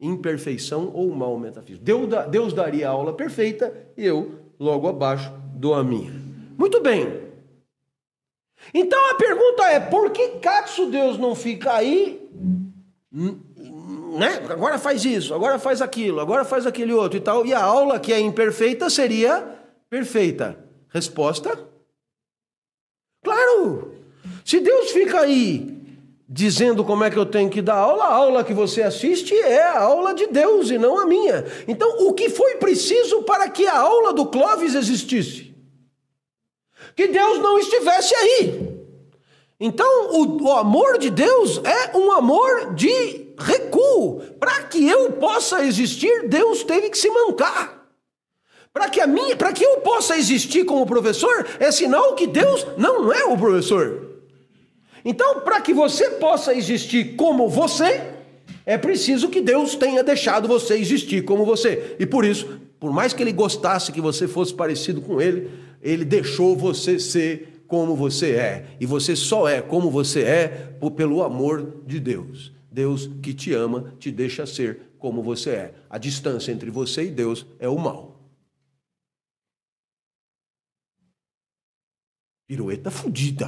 [0.00, 1.84] Imperfeição ou mal metafísico.
[1.84, 6.12] Deus, Deus daria a aula perfeita e eu, logo abaixo, dou a minha.
[6.56, 7.28] Muito bem.
[8.74, 12.28] Então a pergunta é: por que Katsu Deus não fica aí
[14.16, 14.46] né?
[14.48, 17.44] Agora faz isso, agora faz aquilo, agora faz aquele outro e tal.
[17.44, 19.46] E a aula que é imperfeita seria
[19.90, 20.58] perfeita.
[20.88, 21.58] Resposta?
[23.22, 23.94] Claro!
[24.44, 25.76] Se Deus fica aí
[26.28, 29.62] dizendo como é que eu tenho que dar aula, a aula que você assiste é
[29.62, 31.44] a aula de Deus e não a minha.
[31.66, 35.54] Então, o que foi preciso para que a aula do Clóvis existisse?
[36.94, 38.78] Que Deus não estivesse aí.
[39.58, 44.20] Então, o, o amor de Deus é um amor de recuo.
[44.38, 47.78] Para que eu possa existir, Deus teve que se mancar.
[48.72, 52.66] Para que a minha, para que eu possa existir como professor, é sinal que Deus
[52.76, 54.06] não é o professor.
[55.04, 58.02] Então, para que você possa existir como você,
[58.66, 61.96] é preciso que Deus tenha deixado você existir como você.
[61.98, 65.50] E por isso, por mais que ele gostasse que você fosse parecido com ele,
[65.82, 68.66] ele deixou você ser como você é.
[68.80, 72.52] E você só é como você é pelo amor de Deus.
[72.70, 75.74] Deus que te ama te deixa ser como você é.
[75.88, 78.20] A distância entre você e Deus é o mal.
[82.46, 83.46] Pirueta fudida.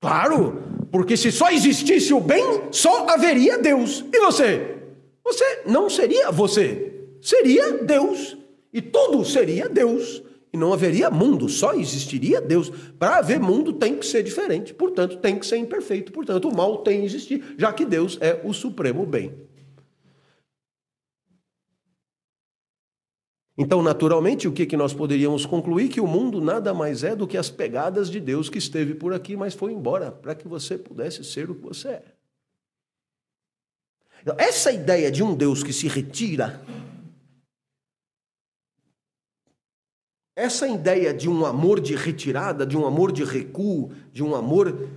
[0.00, 4.04] Claro, porque se só existisse o bem, só haveria Deus.
[4.12, 4.78] E você?
[5.22, 8.36] Você não seria você, seria Deus.
[8.72, 12.70] E tudo seria Deus e não haveria mundo, só existiria Deus.
[12.98, 16.78] Para haver mundo tem que ser diferente, portanto tem que ser imperfeito, portanto o mal
[16.78, 19.32] tem que existir, já que Deus é o supremo bem.
[23.56, 25.90] Então, naturalmente, o que, que nós poderíamos concluir?
[25.90, 29.12] Que o mundo nada mais é do que as pegadas de Deus que esteve por
[29.12, 32.02] aqui, mas foi embora, para que você pudesse ser o que você é.
[34.38, 36.62] Essa ideia de um Deus que se retira
[40.34, 44.88] Essa ideia de um amor de retirada, de um amor de recuo, de um amor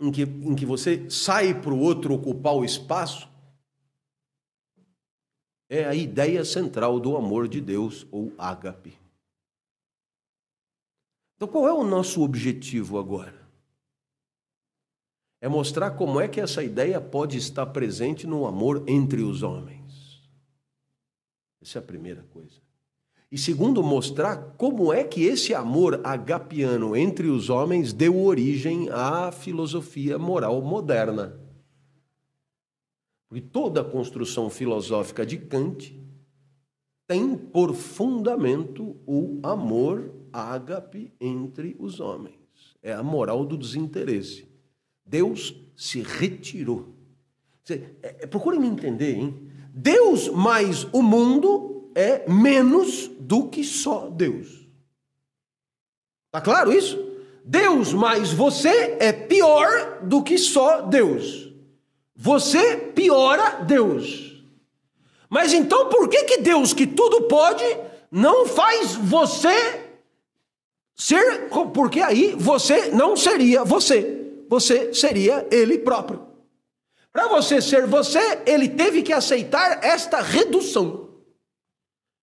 [0.00, 3.28] em que, em que você sai para o outro ocupar o espaço,
[5.68, 8.98] é a ideia central do amor de Deus, ou ágape.
[11.36, 13.40] Então, qual é o nosso objetivo agora?
[15.40, 20.28] É mostrar como é que essa ideia pode estar presente no amor entre os homens.
[21.62, 22.60] Essa é a primeira coisa.
[23.30, 29.30] E segundo, mostrar como é que esse amor agapiano entre os homens deu origem à
[29.30, 31.38] filosofia moral moderna.
[33.28, 35.96] Porque toda a construção filosófica de Kant
[37.06, 42.34] tem por fundamento o amor ágape entre os homens.
[42.82, 44.48] É a moral do desinteresse.
[45.06, 46.88] Deus se retirou.
[47.68, 49.34] É, é, procure me entender, hein?
[49.72, 54.66] Deus mais o mundo é menos do que só Deus.
[56.30, 56.98] Tá claro isso?
[57.44, 61.48] Deus mais você é pior do que só Deus.
[62.14, 64.42] Você piora Deus.
[65.28, 67.64] Mas então por que que Deus que tudo pode
[68.10, 69.88] não faz você
[70.94, 76.26] ser, porque aí você não seria você, você seria ele próprio.
[77.12, 80.99] Para você ser você, ele teve que aceitar esta redução.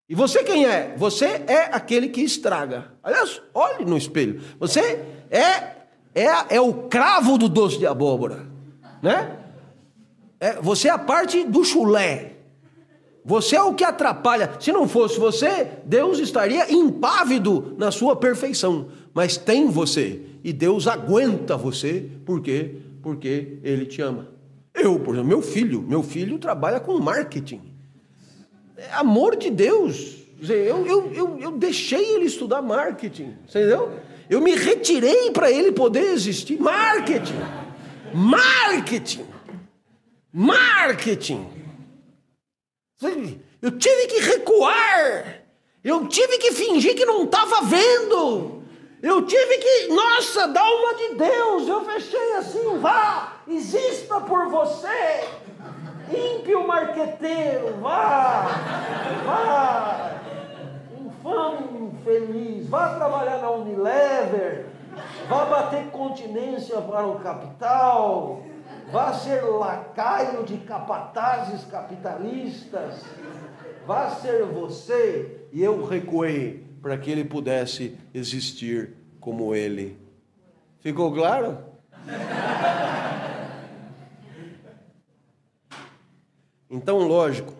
[0.09, 0.95] E você quem é?
[0.97, 2.93] Você é aquele que estraga.
[3.03, 4.41] Aliás, olhe no espelho.
[4.59, 5.77] Você é
[6.17, 8.47] é, é o cravo do doce de abóbora,
[9.03, 9.37] né?
[10.39, 12.33] É, você é a parte do chulé.
[13.23, 14.53] Você é o que atrapalha.
[14.59, 18.87] Se não fosse você, Deus estaria impávido na sua perfeição.
[19.13, 20.21] Mas tem você.
[20.43, 22.09] E Deus aguenta você.
[22.25, 22.77] Por quê?
[23.03, 24.29] Porque Ele te ama.
[24.73, 25.83] Eu, por exemplo, meu filho.
[25.83, 27.66] Meu filho trabalha com marketing.
[28.77, 30.15] É amor de Deus.
[30.41, 33.35] Eu, eu, eu, eu deixei ele estudar marketing.
[33.49, 33.99] Entendeu?
[34.29, 36.59] Eu me retirei para ele poder existir.
[36.59, 37.41] Marketing.
[38.13, 39.25] Marketing.
[40.31, 41.47] Marketing.
[43.61, 45.43] Eu tive que recuar.
[45.83, 48.63] Eu tive que fingir que não estava vendo.
[49.01, 51.67] Eu tive que, nossa, dá uma de Deus.
[51.67, 55.23] Eu fechei assim, vá, exista por você.
[56.09, 58.47] Ímpio marqueteiro, vá,
[59.25, 60.21] vá.
[60.99, 64.65] Infame, infeliz, vá trabalhar na Unilever.
[65.29, 68.41] Vá bater continência para o capital
[68.91, 73.03] vá ser lacaio de capatazes capitalistas,
[73.85, 75.47] vá ser você.
[75.51, 79.97] E eu recuei para que ele pudesse existir como ele.
[80.79, 81.57] Ficou claro?
[86.69, 87.53] Então, lógico,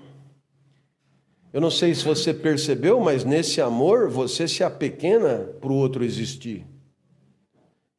[1.54, 6.04] eu não sei se você percebeu, mas nesse amor você se apequena para o outro
[6.04, 6.66] existir.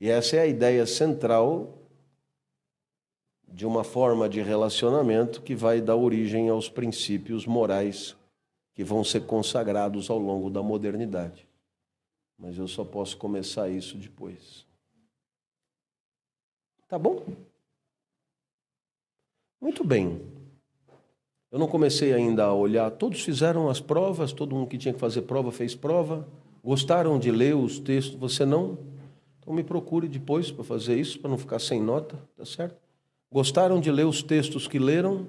[0.01, 1.78] E essa é a ideia central
[3.48, 8.14] de uma forma de relacionamento que vai dar origem aos princípios morais
[8.74, 11.48] que vão ser consagrados ao longo da modernidade.
[12.39, 14.64] Mas eu só posso começar isso depois.
[16.86, 17.26] Tá bom?
[19.60, 20.38] Muito bem.
[21.51, 22.91] Eu não comecei ainda a olhar.
[22.91, 26.29] Todos fizeram as provas, todo mundo que tinha que fazer prova fez prova.
[26.62, 28.19] Gostaram de ler os textos?
[28.19, 28.79] Você não?
[29.41, 32.77] Então me procure depois para fazer isso, para não ficar sem nota, tá certo?
[33.33, 35.27] Gostaram de ler os textos que leram?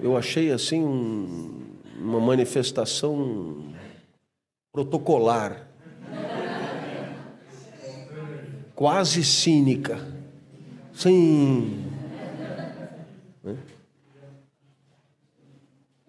[0.00, 1.62] Eu achei assim um,
[2.00, 3.72] uma manifestação
[4.72, 5.68] protocolar,
[8.74, 10.21] quase cínica.
[10.94, 11.84] Sim.
[13.42, 13.58] Né?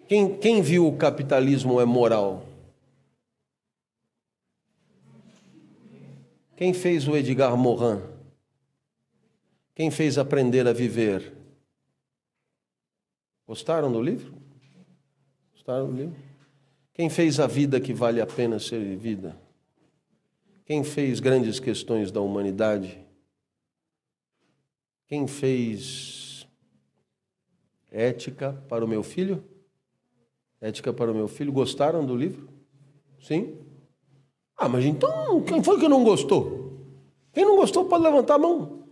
[0.08, 2.46] Quem, quem viu o capitalismo é moral?
[6.56, 8.02] Quem fez o Edgar Morin?
[9.76, 11.34] Quem fez Aprender a Viver?
[13.48, 14.34] Gostaram do livro?
[15.54, 16.16] Gostaram do livro?
[16.94, 19.36] Quem fez A Vida que Vale a Pena Ser Vivida?
[20.66, 23.00] Quem fez Grandes Questões da Humanidade?
[25.08, 26.48] Quem fez
[27.92, 29.44] Ética para o Meu Filho?
[30.60, 31.52] Ética para o Meu Filho.
[31.52, 32.50] Gostaram do livro?
[33.22, 33.58] Sim?
[34.58, 36.80] Ah, mas então quem foi que não gostou?
[37.32, 38.84] Quem não gostou pode levantar a mão.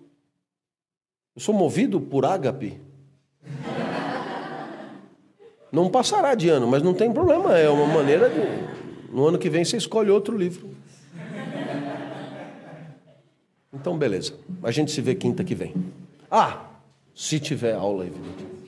[1.36, 2.80] Eu sou movido por ágape.
[5.72, 7.58] Não passará de ano, mas não tem problema.
[7.58, 8.42] É uma maneira de.
[9.10, 10.70] No ano que vem você escolhe outro livro.
[13.74, 14.34] Então, beleza.
[14.62, 15.74] A gente se vê quinta que vem.
[16.32, 16.66] Ah,
[17.14, 18.61] se tiver aula, evidente.